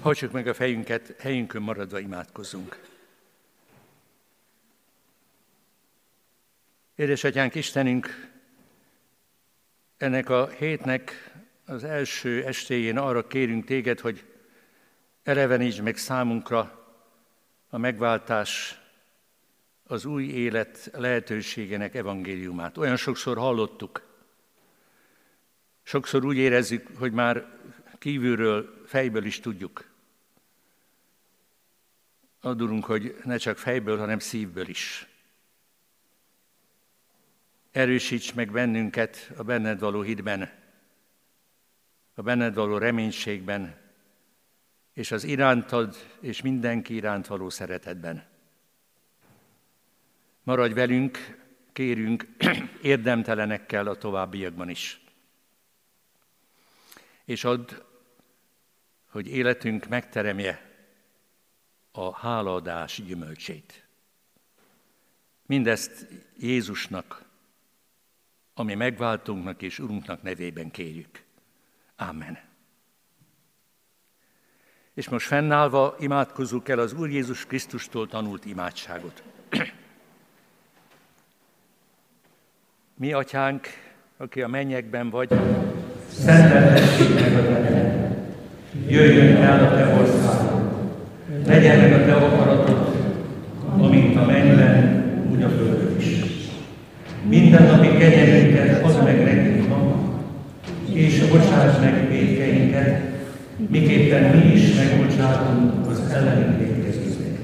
[0.08, 2.80] Hajtsuk meg a fejünket, helyünkön maradva imádkozzunk.
[6.94, 8.30] Édesatyánk Istenünk,
[9.96, 11.32] ennek a hétnek
[11.66, 14.24] az első estéjén arra kérünk téged, hogy
[15.22, 16.88] elevenítsd meg számunkra
[17.68, 18.80] a megváltás,
[19.84, 22.76] az új élet lehetőségének evangéliumát.
[22.76, 24.02] Olyan sokszor hallottuk,
[25.82, 27.58] sokszor úgy érezzük, hogy már
[27.98, 29.87] kívülről, fejből is tudjuk.
[32.40, 35.06] Adulunk, hogy ne csak fejből, hanem szívből is.
[37.70, 40.52] Erősíts meg bennünket a benned való hitben,
[42.14, 43.76] a benned való reménységben,
[44.92, 48.26] és az irántad és mindenki iránt való szeretetben.
[50.42, 51.18] Maradj velünk,
[51.72, 52.26] kérünk,
[52.82, 55.00] érdemtelenekkel a továbbiakban is.
[57.24, 57.72] És add,
[59.10, 60.67] hogy életünk megteremje
[61.92, 63.86] a hálaadás gyümölcsét.
[65.46, 66.06] Mindezt
[66.38, 67.24] Jézusnak,
[68.54, 71.22] ami megváltunknak és Urunknak nevében kérjük.
[71.96, 72.38] Amen.
[74.94, 79.22] És most fennállva imádkozzuk el az Úr Jézus Krisztustól tanult imádságot.
[82.94, 83.66] Mi, Atyánk,
[84.16, 85.28] aki a mennyekben vagy,
[86.10, 87.78] szenteltessék meg a te
[88.86, 90.37] Jöjjön el a te országod,
[91.48, 92.94] legyen meg a te akaratod,
[93.78, 96.06] amint a mennyben, úgy a földön is.
[97.28, 99.98] Minden napi kenyerünket add meg nekünk ma,
[100.92, 103.00] és bocsáss meg védkeinket,
[103.70, 107.38] miképpen mi is megbocsátunk az ellenünk védkezőknek.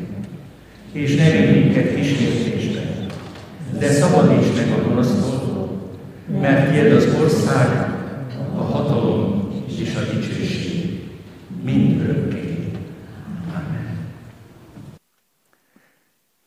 [0.92, 2.80] És ne vigy minket kísértésbe,
[3.78, 5.80] de szabadíts meg a gonosztól,
[6.40, 7.92] mert tiéd az ország,
[8.56, 9.48] a hatalom
[9.80, 11.00] és a dicsőség
[11.62, 12.54] mind örökké.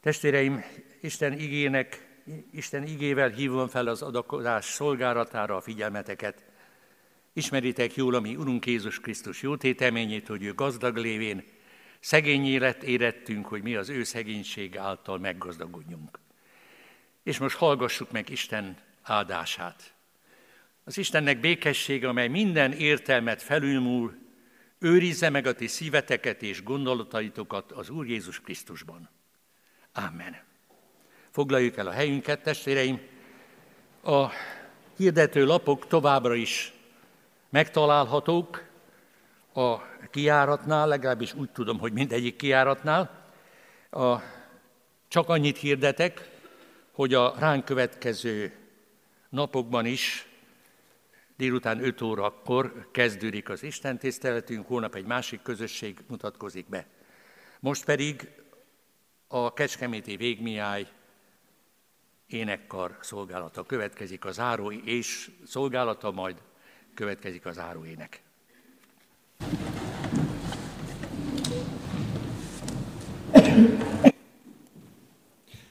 [0.08, 0.64] Testvéreim,
[1.02, 2.08] Isten igének,
[2.52, 6.46] Isten igével hívom fel az adakozás szolgálatára a figyelmeteket.
[7.34, 11.44] Ismeritek jól a mi Urunk Jézus Krisztus jótéteményét, hogy ő gazdag lévén
[12.00, 16.20] szegény élet érettünk, hogy mi az ő szegénység által meggazdagodjunk.
[17.24, 19.94] És most hallgassuk meg Isten áldását.
[20.84, 24.16] Az Istennek békessége, amely minden értelmet felülmúl,
[24.80, 29.16] őrizze meg a ti szíveteket és gondolataitokat az Úr Jézus Krisztusban.
[29.98, 30.38] Amen.
[31.32, 33.00] Foglaljuk el a helyünket, testvéreim.
[34.04, 34.28] A
[34.98, 36.74] hirdető lapok továbbra is
[37.50, 38.64] megtalálhatók
[39.54, 39.78] a
[40.12, 43.26] kiáratnál, legalábbis úgy tudom, hogy mindegyik kiáratnál.
[43.92, 44.16] A,
[45.08, 46.30] csak annyit hirdetek,
[46.92, 48.56] hogy a ránk következő
[49.30, 50.28] napokban is
[51.38, 56.86] délután 5 órakor kezdődik az Isten tiszteletünk, holnap egy másik közösség mutatkozik be.
[57.60, 58.30] Most pedig
[59.28, 60.88] a Kecskeméti Végmiáj
[62.28, 66.36] énekkar szolgálata következik a záró és szolgálata, majd
[66.94, 68.22] következik a záró ének.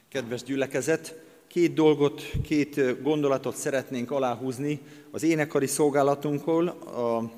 [0.09, 4.81] Kedves gyülekezet, két dolgot, két gondolatot szeretnénk aláhúzni
[5.11, 7.31] az énekari szolgálatunkról, a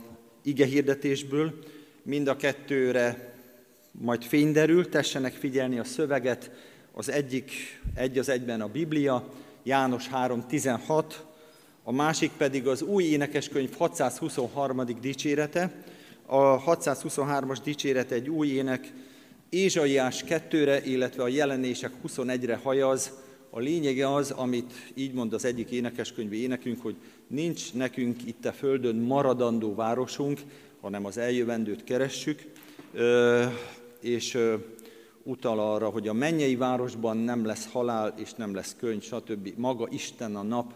[0.42, 1.58] ige hirdetésből.
[2.02, 3.37] Mind a kettőre
[4.00, 6.50] majd fény derül, tessenek figyelni a szöveget.
[6.92, 7.52] Az egyik
[7.94, 9.28] egy az egyben a Biblia,
[9.62, 11.04] János 3.16,
[11.82, 14.84] a másik pedig az új énekeskönyv 623.
[15.00, 15.72] dicsérete.
[16.26, 18.92] A 623-as dicséret egy új ének,
[19.48, 23.12] Ézsaiás 2-re, illetve a jelenések 21-re hajaz,
[23.50, 26.96] a lényege az, amit így mond az egyik énekeskönyvi énekünk, hogy
[27.26, 30.40] nincs nekünk itt a földön maradandó városunk,
[30.80, 32.42] hanem az eljövendőt keressük,
[34.00, 34.38] és
[35.22, 39.52] utal arra, hogy a mennyei városban nem lesz halál, és nem lesz könyv, stb.
[39.56, 40.74] Maga Isten a nap.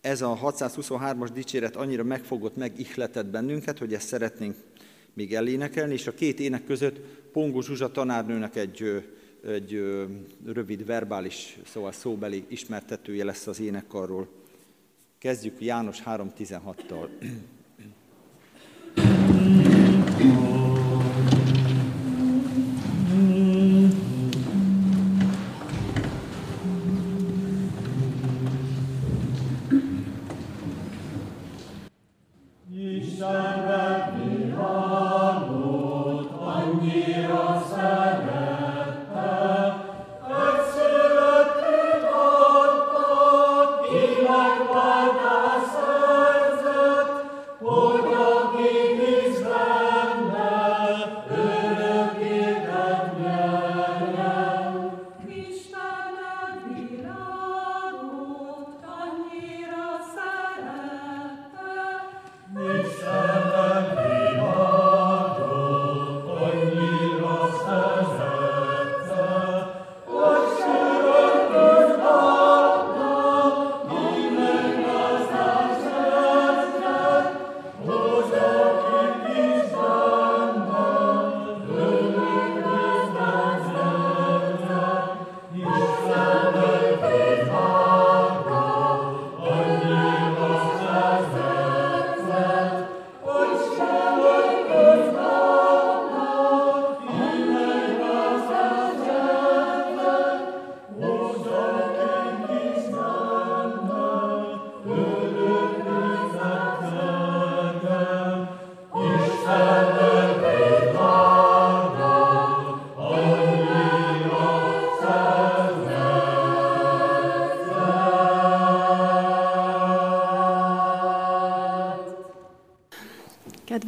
[0.00, 4.56] Ez a 623-as dicséret annyira megfogott, megihletett bennünket, hogy ezt szeretnénk
[5.14, 6.98] még elénekelni, és a két ének között
[7.32, 9.02] Pongó Zsuzsa tanárnőnek egy
[9.46, 9.84] egy
[10.44, 14.28] rövid verbális, szóval szóbeli ismertetője lesz az énekarról.
[15.18, 17.08] Kezdjük János 3.16-tal.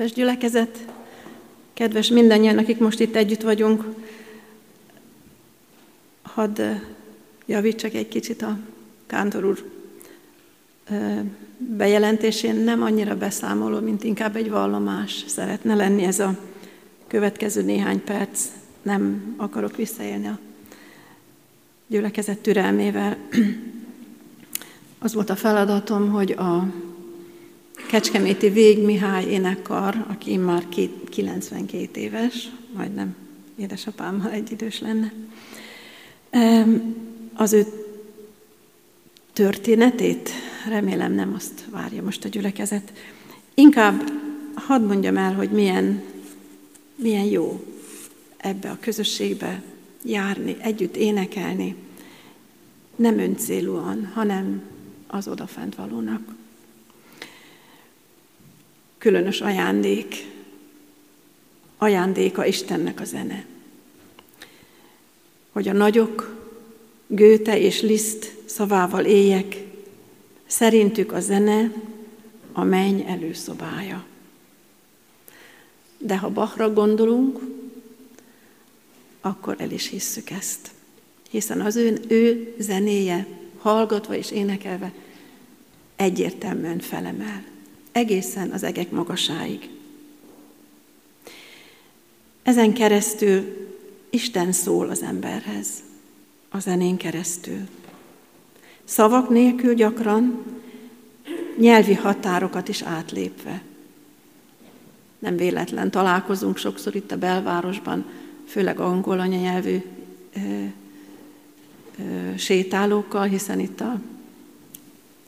[0.05, 0.85] Kedves gyülekezet,
[1.75, 3.85] kedves mindannyian, akik most itt együtt vagyunk,
[6.23, 6.61] hadd
[7.47, 8.59] javítsak egy kicsit a
[9.07, 9.71] Kántor úr
[11.59, 12.55] bejelentésén.
[12.55, 16.39] Nem annyira beszámoló, mint inkább egy vallomás szeretne lenni ez a
[17.07, 18.47] következő néhány perc.
[18.83, 20.39] Nem akarok visszaélni a
[21.87, 23.17] gyülekezet türelmével.
[24.99, 26.67] Az volt a feladatom, hogy a
[27.95, 33.17] Kecskeméti Vég Mihály énekkar, aki már két, 92 éves, majdnem
[33.57, 35.13] édesapámmal egy idős lenne,
[37.35, 37.67] az ő
[39.33, 40.31] történetét,
[40.69, 42.93] remélem nem azt várja most a gyülekezet,
[43.55, 44.13] inkább
[44.55, 46.03] hadd mondjam el, hogy milyen,
[46.97, 47.65] milyen jó
[48.37, 49.63] ebbe a közösségbe
[50.05, 51.75] járni, együtt énekelni,
[52.97, 54.63] nem öncélúan, hanem
[55.07, 56.34] az odafent valónak.
[59.05, 60.15] Különös ajándék,
[61.79, 63.45] ajándéka Istennek a zene.
[65.53, 66.47] Hogy a nagyok,
[67.07, 69.65] Gőte és Liszt szavával éljek,
[70.47, 71.73] szerintük a zene
[72.53, 74.05] a menny előszobája.
[75.99, 77.41] De ha Bachra gondolunk,
[79.21, 80.71] akkor el is hisszük ezt.
[81.31, 83.27] Hiszen az ő, ő zenéje,
[83.59, 84.93] hallgatva és énekelve,
[85.97, 87.53] egyértelműen felemel,
[87.95, 89.69] egészen az egek magasáig.
[92.43, 93.69] Ezen keresztül
[94.11, 95.69] Isten szól az emberhez,
[96.49, 97.69] a zenén keresztül.
[98.85, 100.45] Szavak nélkül gyakran,
[101.59, 103.63] nyelvi határokat is átlépve.
[105.19, 108.05] Nem véletlen találkozunk sokszor itt a belvárosban,
[108.47, 109.83] főleg angol anyanyelvű
[110.37, 110.65] ö,
[111.99, 114.01] ö, sétálókkal, hiszen itt a,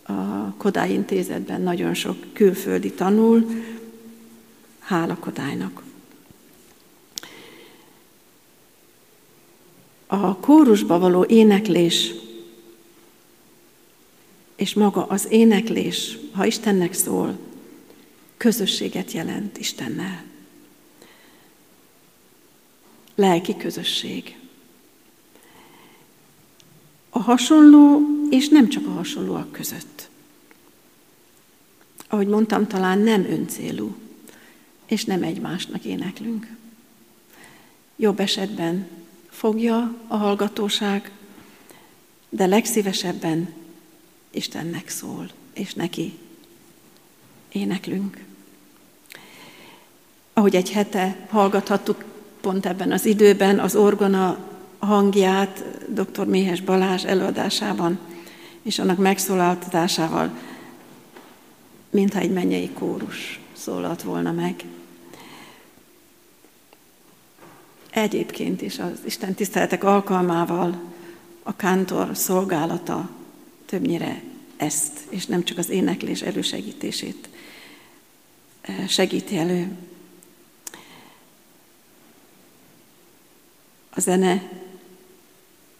[0.07, 3.47] a Kodály intézetben nagyon sok külföldi tanul,
[4.79, 5.83] hála Kodálynak.
[10.07, 12.15] A kórusba való éneklés
[14.57, 17.39] és maga az éneklés, ha Istennek szól,
[18.37, 20.25] közösséget jelent Istennel.
[23.15, 24.39] Lelki közösség.
[27.17, 28.01] A hasonló,
[28.31, 30.09] és nem csak a hasonlóak között.
[32.09, 33.97] Ahogy mondtam, talán nem öncélú,
[34.87, 36.47] és nem egymásnak éneklünk.
[37.97, 38.89] Jobb esetben
[39.29, 41.11] fogja a hallgatóság,
[42.29, 43.53] de legszívesebben
[44.31, 46.19] Istennek szól, és neki
[47.53, 48.25] éneklünk.
[50.33, 52.05] Ahogy egy hete hallgathattuk
[52.41, 56.27] pont ebben az időben az orgona hangját dr.
[56.27, 57.99] Méhes Balázs előadásában,
[58.63, 60.31] és annak megszólaltatásával,
[61.91, 64.65] mintha egy mennyei kórus szólalt volna meg.
[67.91, 70.95] Egyébként is az Isten tiszteletek alkalmával
[71.43, 73.11] a kántor szolgálata
[73.67, 74.23] többnyire
[74.57, 77.29] ezt, és nem csak az éneklés elősegítését
[78.61, 79.71] eh, segíti elő.
[83.91, 84.43] A zene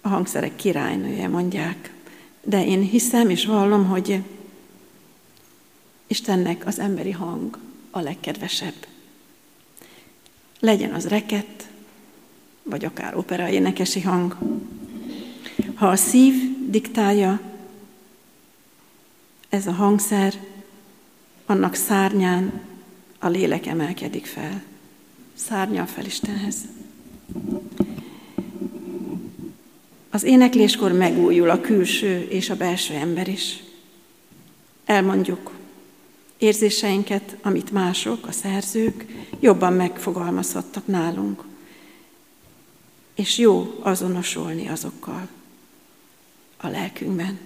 [0.07, 1.93] a hangszerek királynője, mondják.
[2.43, 4.23] De én hiszem és vallom, hogy
[6.07, 7.59] Istennek az emberi hang
[7.91, 8.87] a legkedvesebb.
[10.61, 11.69] Legyen az reket,
[12.63, 14.37] vagy akár opera énekesi hang.
[15.75, 16.35] Ha a szív
[16.69, 17.41] diktálja,
[19.49, 20.35] ez a hangszer,
[21.47, 22.61] annak szárnyán
[23.19, 24.63] a lélek emelkedik fel.
[25.35, 26.57] Szárnyal fel Istenhez.
[30.17, 33.63] Az énekléskor megújul a külső és a belső ember is.
[34.85, 35.51] Elmondjuk
[36.39, 39.07] érzéseinket, amit mások, a szerzők
[39.41, 41.45] jobban megfogalmazhattak nálunk.
[43.15, 45.29] És jó azonosulni azokkal
[46.57, 47.39] a lelkünkben.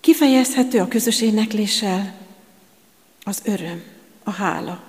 [0.00, 2.18] Kifejezhető a közös énekléssel
[3.22, 3.82] az öröm,
[4.22, 4.82] a hála,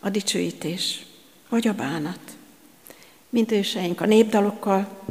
[0.00, 1.06] a dicsőítés,
[1.48, 2.36] vagy a bánat.
[3.32, 5.02] Mint őseink a népdalokkal,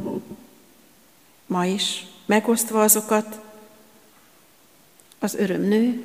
[1.46, 3.40] ma is, megosztva azokat,
[5.20, 6.04] az öröm nő,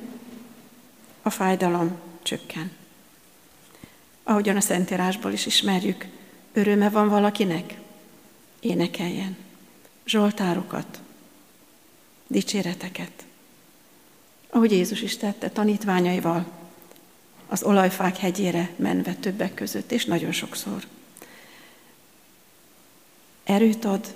[1.21, 2.71] a fájdalom csökken.
[4.23, 6.05] Ahogyan a Szentírásból is ismerjük,
[6.53, 7.77] öröme van valakinek,
[8.59, 9.37] énekeljen.
[10.05, 10.99] Zsoltárokat,
[12.27, 13.25] dicséreteket
[14.57, 16.45] ahogy Jézus is tette tanítványaival,
[17.47, 20.87] az olajfák hegyére menve többek között, és nagyon sokszor.
[23.47, 24.13] Erőt ad,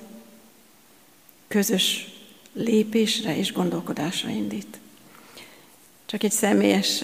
[1.47, 2.09] közös
[2.53, 4.79] lépésre és gondolkodásra indít.
[6.05, 7.03] Csak egy személyes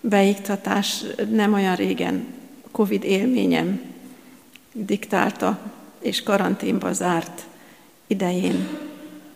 [0.00, 2.26] beiktatás nem olyan régen
[2.70, 3.82] Covid élményem
[4.72, 7.46] diktálta és karanténba zárt
[8.06, 8.68] idején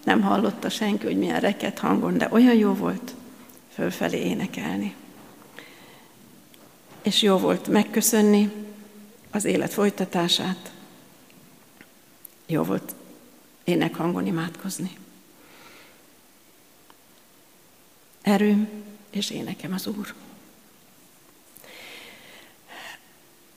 [0.05, 3.15] nem hallotta senki, hogy milyen reket hangon, de olyan jó volt
[3.75, 4.95] fölfelé énekelni.
[7.03, 8.51] És jó volt megköszönni
[9.31, 10.73] az élet folytatását.
[12.47, 12.95] Jó volt
[13.65, 14.97] énekhangon imádkozni.
[18.23, 18.69] Erőm
[19.11, 20.15] és énekem az Úr.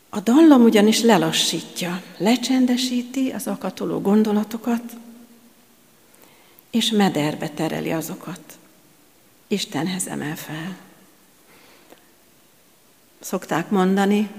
[0.09, 4.95] A dallam ugyanis lelassítja, lecsendesíti az akatoló gondolatokat,
[6.69, 8.57] és mederbe tereli azokat.
[9.47, 10.77] Istenhez emel fel.
[13.19, 14.29] Szokták mondani,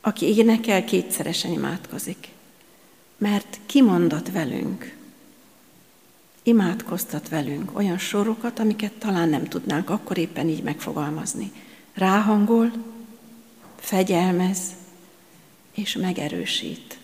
[0.00, 2.33] aki énekel, kétszeresen imádkozik.
[3.24, 4.96] Mert kimondott velünk,
[6.42, 11.52] imádkoztat velünk olyan sorokat, amiket talán nem tudnánk akkor éppen így megfogalmazni.
[11.94, 12.72] Ráhangol,
[13.76, 14.58] fegyelmez
[15.74, 16.98] és megerősít.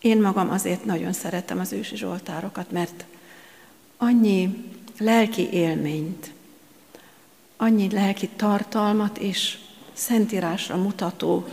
[0.00, 3.04] Én magam azért nagyon szeretem az ősi zsoltárokat, mert
[3.96, 4.64] annyi
[4.98, 6.32] lelki élményt,
[7.56, 9.58] annyi lelki tartalmat és
[9.92, 11.48] szentírásra mutató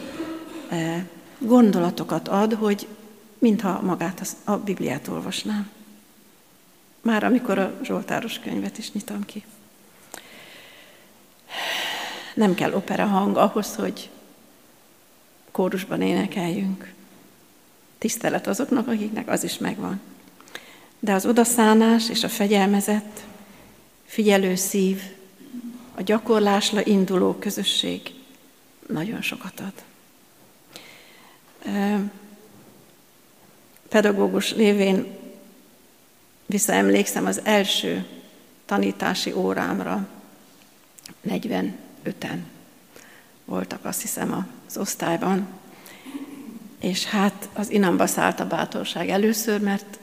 [0.69, 1.05] eh,
[1.38, 2.88] gondolatokat ad, hogy
[3.39, 5.69] mintha magát a Bibliát olvasnám.
[7.01, 9.43] Már amikor a Zsoltáros könyvet is nyitom ki.
[12.33, 14.09] Nem kell opera hang ahhoz, hogy
[15.51, 16.93] kórusban énekeljünk.
[17.97, 20.01] Tisztelet azoknak, akiknek az is megvan.
[20.99, 23.23] De az odaszánás és a fegyelmezett,
[24.05, 25.01] figyelő szív,
[25.95, 28.13] a gyakorlásra induló közösség
[28.88, 29.73] nagyon sokat ad.
[33.89, 35.07] Pedagógus lévén
[36.45, 38.05] visszaemlékszem az első
[38.66, 40.07] tanítási órámra,
[41.28, 42.39] 45-en
[43.45, 45.47] voltak azt hiszem az osztályban,
[46.80, 49.99] és hát az inamba szállt a bátorság először, mert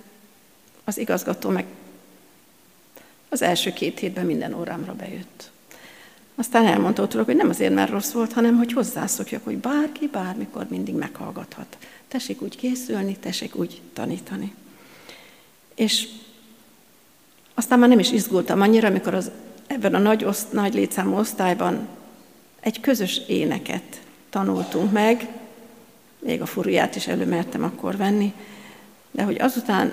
[0.84, 1.64] az igazgató meg
[3.28, 5.51] az első két hétben minden órámra bejött.
[6.42, 10.66] Aztán elmondta tudok, hogy nem azért, mert rossz volt, hanem hogy hozzászokjak, hogy bárki bármikor
[10.68, 11.76] mindig meghallgathat.
[12.08, 14.54] Tessék úgy készülni, tessék úgy tanítani.
[15.74, 16.08] És
[17.54, 19.30] aztán már nem is izgultam annyira, amikor az,
[19.66, 21.88] ebben a nagy, oszt, nagy létszámú osztályban
[22.60, 25.28] egy közös éneket tanultunk meg,
[26.18, 28.32] még a furuját is előmertem akkor venni,
[29.10, 29.92] de hogy azután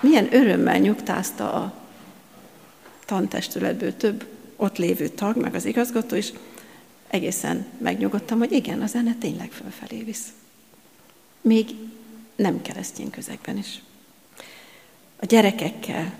[0.00, 1.72] milyen örömmel nyugtázta a
[3.06, 4.29] tantestületből több
[4.60, 6.32] ott lévő tag, meg az igazgató is,
[7.08, 10.32] egészen megnyugodtam, hogy igen, a zene tényleg fölfelé visz.
[11.40, 11.74] Még
[12.36, 13.82] nem keresztény közegben is.
[15.16, 16.12] A gyerekekkel,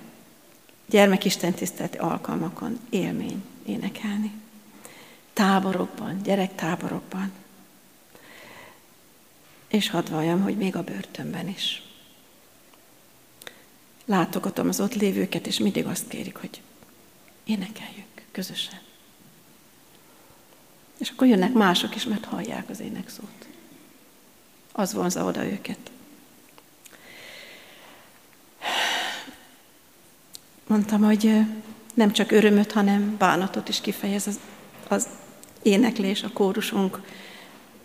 [0.86, 4.32] gyermekistentiszteleti alkalmakon élmény énekelni.
[5.32, 7.32] Táborokban, gyerektáborokban.
[9.68, 11.82] És hadd valljam, hogy még a börtönben is.
[14.04, 16.60] Látogatom az ott lévőket, és mindig azt kérik, hogy
[17.44, 18.80] énekeljük közösen.
[20.98, 23.46] És akkor jönnek mások is, mert hallják az énekszót.
[24.72, 25.90] Az vonza oda őket.
[30.66, 31.40] Mondtam, hogy
[31.94, 34.40] nem csak örömöt, hanem bánatot is kifejez az,
[34.88, 35.08] az
[35.62, 37.00] éneklés, a kórusunk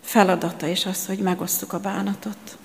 [0.02, 2.58] feladata, és az, hogy megosszuk a bánatot.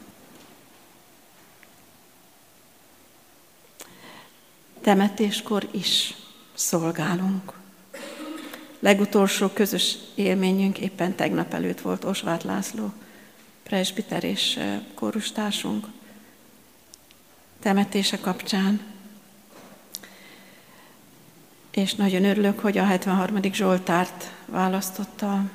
[4.81, 6.15] Temetéskor is
[6.55, 7.60] szolgálunk.
[8.81, 12.93] Legutolsó közös élményünk éppen tegnap előtt volt Osvát László,
[13.63, 14.59] presbiter és
[14.95, 15.87] kórustársunk
[17.61, 18.81] temetése kapcsán.
[21.71, 23.43] És nagyon örülök, hogy a 73.
[23.53, 25.51] Zsoltárt választotta a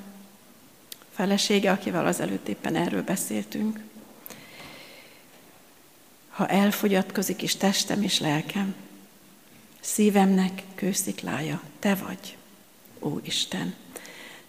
[1.12, 3.80] felesége, akivel azelőtt éppen erről beszéltünk.
[6.30, 8.76] Ha elfogyatkozik is testem és lelkem,
[9.80, 12.38] szívemnek kősziklája, te vagy
[13.06, 13.74] ó Isten.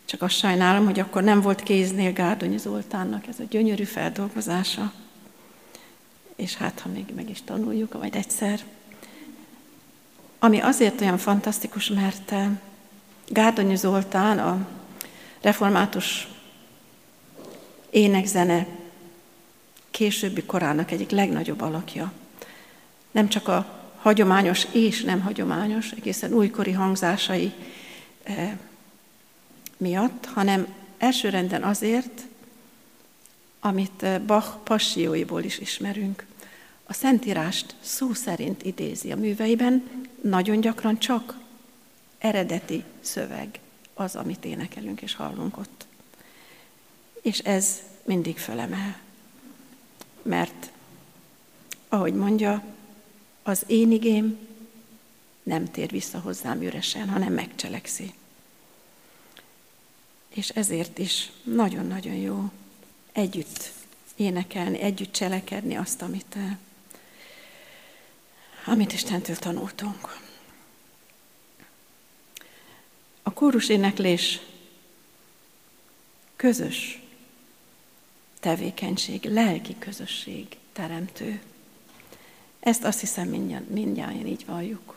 [0.05, 4.93] Csak azt sajnálom, hogy akkor nem volt kéznél Gárdonyi Zoltánnak ez a gyönyörű feldolgozása.
[6.37, 8.61] És hát, ha még meg is tanuljuk, majd egyszer.
[10.39, 12.49] Ami azért olyan fantasztikus, mert eh,
[13.29, 14.69] Gárdonyi Zoltán a
[15.41, 16.29] református
[17.91, 18.67] énekzene
[19.91, 22.13] későbbi korának egyik legnagyobb alakja.
[23.11, 27.53] Nem csak a hagyományos és nem hagyományos, egészen újkori hangzásai
[29.77, 32.27] miatt, hanem elsőrenden azért,
[33.61, 36.27] amit Bach passióiból is ismerünk.
[36.85, 41.39] A Szentírást szó szerint idézi a műveiben, nagyon gyakran csak
[42.19, 43.61] eredeti szöveg
[43.95, 45.87] az, amit énekelünk és hallunk ott.
[47.23, 48.99] És ez mindig felemel.
[50.23, 50.71] Mert,
[51.89, 52.63] ahogy mondja,
[53.43, 54.46] az én igém
[55.47, 58.15] nem tér vissza hozzám üresen, hanem megcselekszi.
[60.29, 62.51] És ezért is nagyon-nagyon jó
[63.13, 63.73] együtt
[64.17, 66.57] énekelni, együtt cselekedni azt, amit, eh,
[68.65, 70.19] amit Istentől tanultunk.
[73.23, 74.41] A kórus éneklés
[76.37, 77.03] közös
[78.41, 81.41] tevékenység, lelki közösség teremtő.
[82.61, 84.96] Ezt azt hiszem mindjárt, mindjárt így valljuk.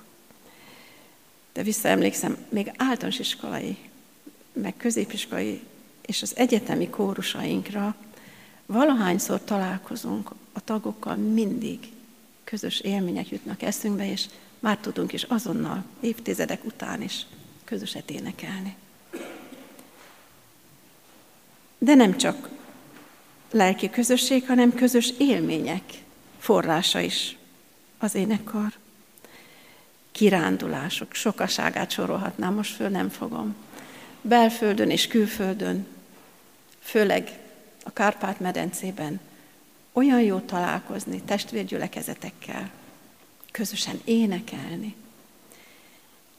[1.59, 3.77] De visszaemlékszem, még általános iskolai,
[4.53, 5.61] meg középiskolai
[6.05, 7.95] és az egyetemi kórusainkra
[8.65, 11.79] valahányszor találkozunk a tagokkal, mindig
[12.43, 14.25] közös élmények jutnak eszünkbe, és
[14.59, 17.25] már tudunk is azonnal, évtizedek után is
[17.63, 18.75] közöset énekelni.
[21.77, 22.49] De nem csak
[23.51, 25.83] lelki közösség, hanem közös élmények
[26.37, 27.37] forrása is
[27.97, 28.73] az énekkar.
[30.19, 33.55] Kirándulások, sokaságát sorolhatnám, most föl nem fogom.
[34.21, 35.87] Belföldön és külföldön,
[36.79, 37.39] főleg
[37.83, 39.19] a Kárpát-medencében
[39.91, 42.71] olyan jó találkozni testvérgyülekezetekkel,
[43.51, 44.95] közösen énekelni,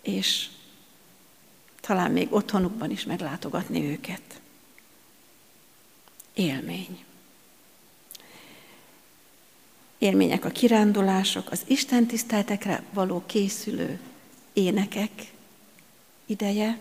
[0.03, 0.49] és
[1.81, 4.41] talán még otthonukban is meglátogatni őket.
[6.35, 7.05] Élmény.
[10.01, 14.01] Élmények a kirándulások, az Isten tiszteltekre való készülő
[14.53, 15.11] énekek
[16.26, 16.78] ideje,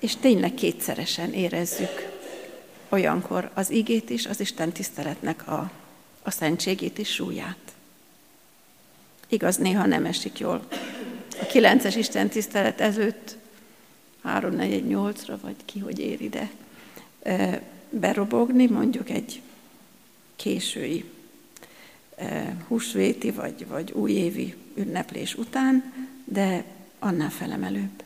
[0.00, 2.18] és tényleg kétszeresen érezzük
[2.88, 5.70] olyankor az igét is, az Isten tiszteletnek a,
[6.22, 7.74] a szentségét is súlyát.
[9.28, 10.66] Igaz, néha nem esik jól.
[11.40, 13.36] A kilences Isten tisztelet előtt,
[14.22, 16.50] 3 4 8 ra vagy ki, hogy ér ide,
[17.90, 19.40] berobogni, mondjuk egy
[20.36, 21.18] késői
[22.68, 25.92] húsvéti vagy, vagy újévi ünneplés után,
[26.24, 26.64] de
[26.98, 28.02] annál felemelőbb.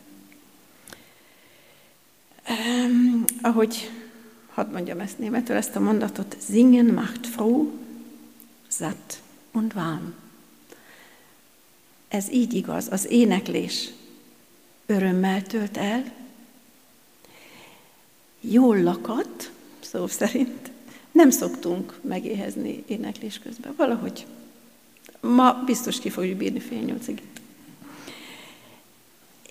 [2.49, 3.91] Um, ahogy,
[4.49, 7.73] hadd mondjam ezt németül, ezt a mondatot, singen macht froh,
[8.69, 10.15] satt und warm.
[12.09, 13.91] Ez így igaz, az éneklés
[14.87, 16.13] örömmel tölt el,
[18.41, 20.71] jól lakat, szó szerint,
[21.15, 23.75] nem szoktunk megéhezni éneklés közben.
[23.77, 24.27] Valahogy
[25.21, 27.23] ma biztos ki fogjuk bírni fél nyolcig.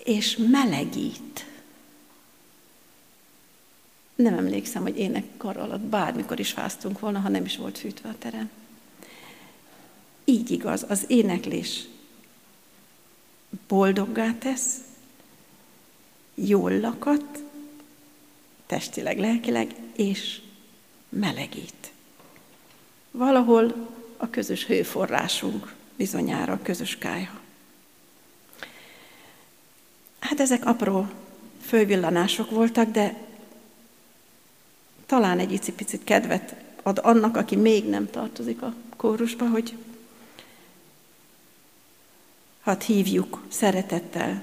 [0.04, 1.46] És melegít.
[4.14, 8.18] Nem emlékszem, hogy énekkar alatt bármikor is fáztunk volna, ha nem is volt fűtve a
[8.18, 8.50] terem.
[10.24, 11.86] Így igaz, az éneklés
[13.68, 14.76] boldoggá tesz,
[16.34, 17.42] jól lakat,
[18.66, 20.40] testileg, lelkileg, és
[21.14, 21.92] melegít.
[23.10, 27.40] Valahol a közös hőforrásunk bizonyára a közös kája.
[30.18, 31.08] Hát ezek apró
[31.60, 33.16] fölvillanások voltak, de
[35.06, 39.76] talán egy icipicit kedvet ad annak, aki még nem tartozik a kórusba, hogy
[42.62, 44.42] hadd hívjuk szeretettel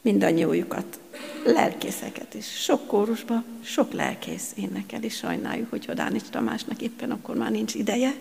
[0.00, 0.99] mindannyiójukat,
[1.44, 2.46] lelkészeket is.
[2.62, 8.14] Sok kórusba, sok lelkész énekel, és sajnáljuk, hogy Hodánics Tamásnak éppen akkor már nincs ideje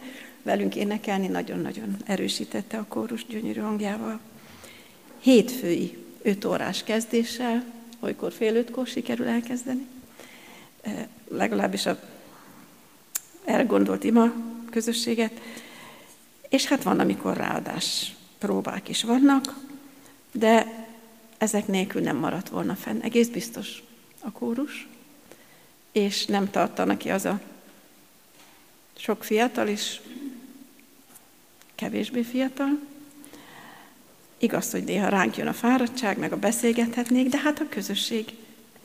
[0.43, 4.19] velünk énekelni, nagyon-nagyon erősítette a kórus gyönyörű hangjával.
[5.19, 7.63] Hétfői, öt órás kezdéssel,
[7.99, 9.87] olykor fél ötkor sikerül elkezdeni,
[11.27, 11.99] legalábbis a
[13.45, 14.33] elgondolt ima
[14.69, 15.41] közösséget,
[16.49, 19.59] és hát van, amikor ráadás próbák is vannak,
[20.31, 20.78] de
[21.39, 23.01] ezek nélkül nem maradt volna fenn.
[23.01, 23.83] Egész biztos
[24.19, 24.87] a kórus,
[25.91, 27.39] és nem tartana ki az a
[28.97, 30.01] sok fiatal is,
[31.75, 32.79] kevésbé fiatal.
[34.37, 38.33] Igaz, hogy néha ránk jön a fáradtság, meg a beszélgethetnék, de hát a közösség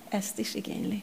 [0.09, 1.03] ezt is igényli.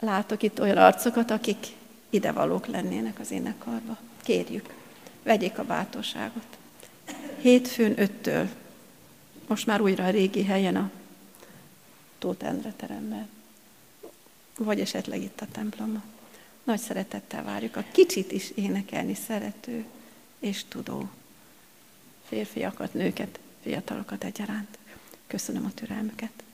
[0.00, 1.66] Látok itt olyan arcokat, akik
[2.10, 3.98] idevalók lennének az énekarba.
[4.22, 4.74] Kérjük,
[5.22, 6.58] vegyék a bátorságot.
[7.40, 8.48] Hétfőn öttől
[9.46, 10.90] most már újra a régi helyen a
[12.18, 13.28] Tóth Endre teremben.
[14.58, 16.02] Vagy esetleg itt a templomban.
[16.64, 19.84] Nagy szeretettel várjuk a kicsit is énekelni szerető
[20.38, 21.08] és tudó
[22.28, 24.78] férfiakat, nőket, fiatalokat egyaránt.
[25.26, 26.45] Köszönöm a türelmüket.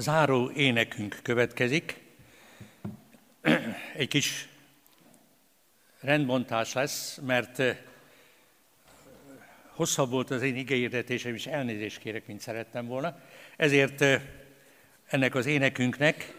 [0.00, 2.00] Záró énekünk következik.
[3.96, 4.48] Egy kis
[6.00, 7.62] rendbontás lesz, mert
[9.66, 13.20] hosszabb volt az én igehirdetésem, és elnézést kérek, mint szerettem volna.
[13.56, 14.04] Ezért
[15.06, 16.34] ennek az énekünknek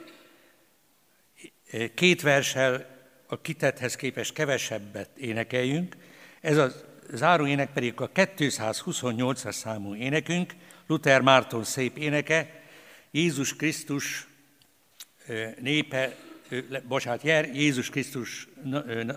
[1.93, 2.85] két versel
[3.27, 5.95] a kitethez képest kevesebbet énekeljünk.
[6.41, 6.71] Ez a
[7.13, 10.53] záró ének pedig a 228-as számú énekünk,
[10.87, 12.60] Luther Márton szép éneke,
[13.11, 14.27] Jézus Krisztus
[15.59, 16.15] népe,
[16.87, 18.47] bocsánat, Jézus Krisztus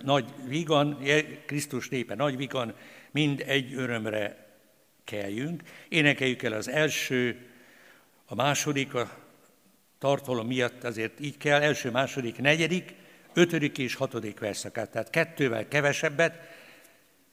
[0.03, 1.03] nagy vigan,
[1.47, 2.75] Krisztus népe nagy vigan,
[3.11, 4.47] mind egy örömre
[5.05, 5.63] keljünk.
[5.89, 7.47] Énekeljük el az első,
[8.27, 9.23] a második, a
[9.99, 12.95] tartalom miatt azért így kell, első, második, negyedik,
[13.33, 16.35] ötödik és hatodik verszakát, tehát kettővel kevesebbet.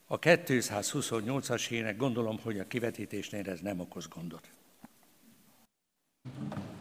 [0.06, 4.48] A 228-as ének gondolom, hogy a kivetítésnél ez nem okoz gondot.
[6.24, 6.71] Thank you.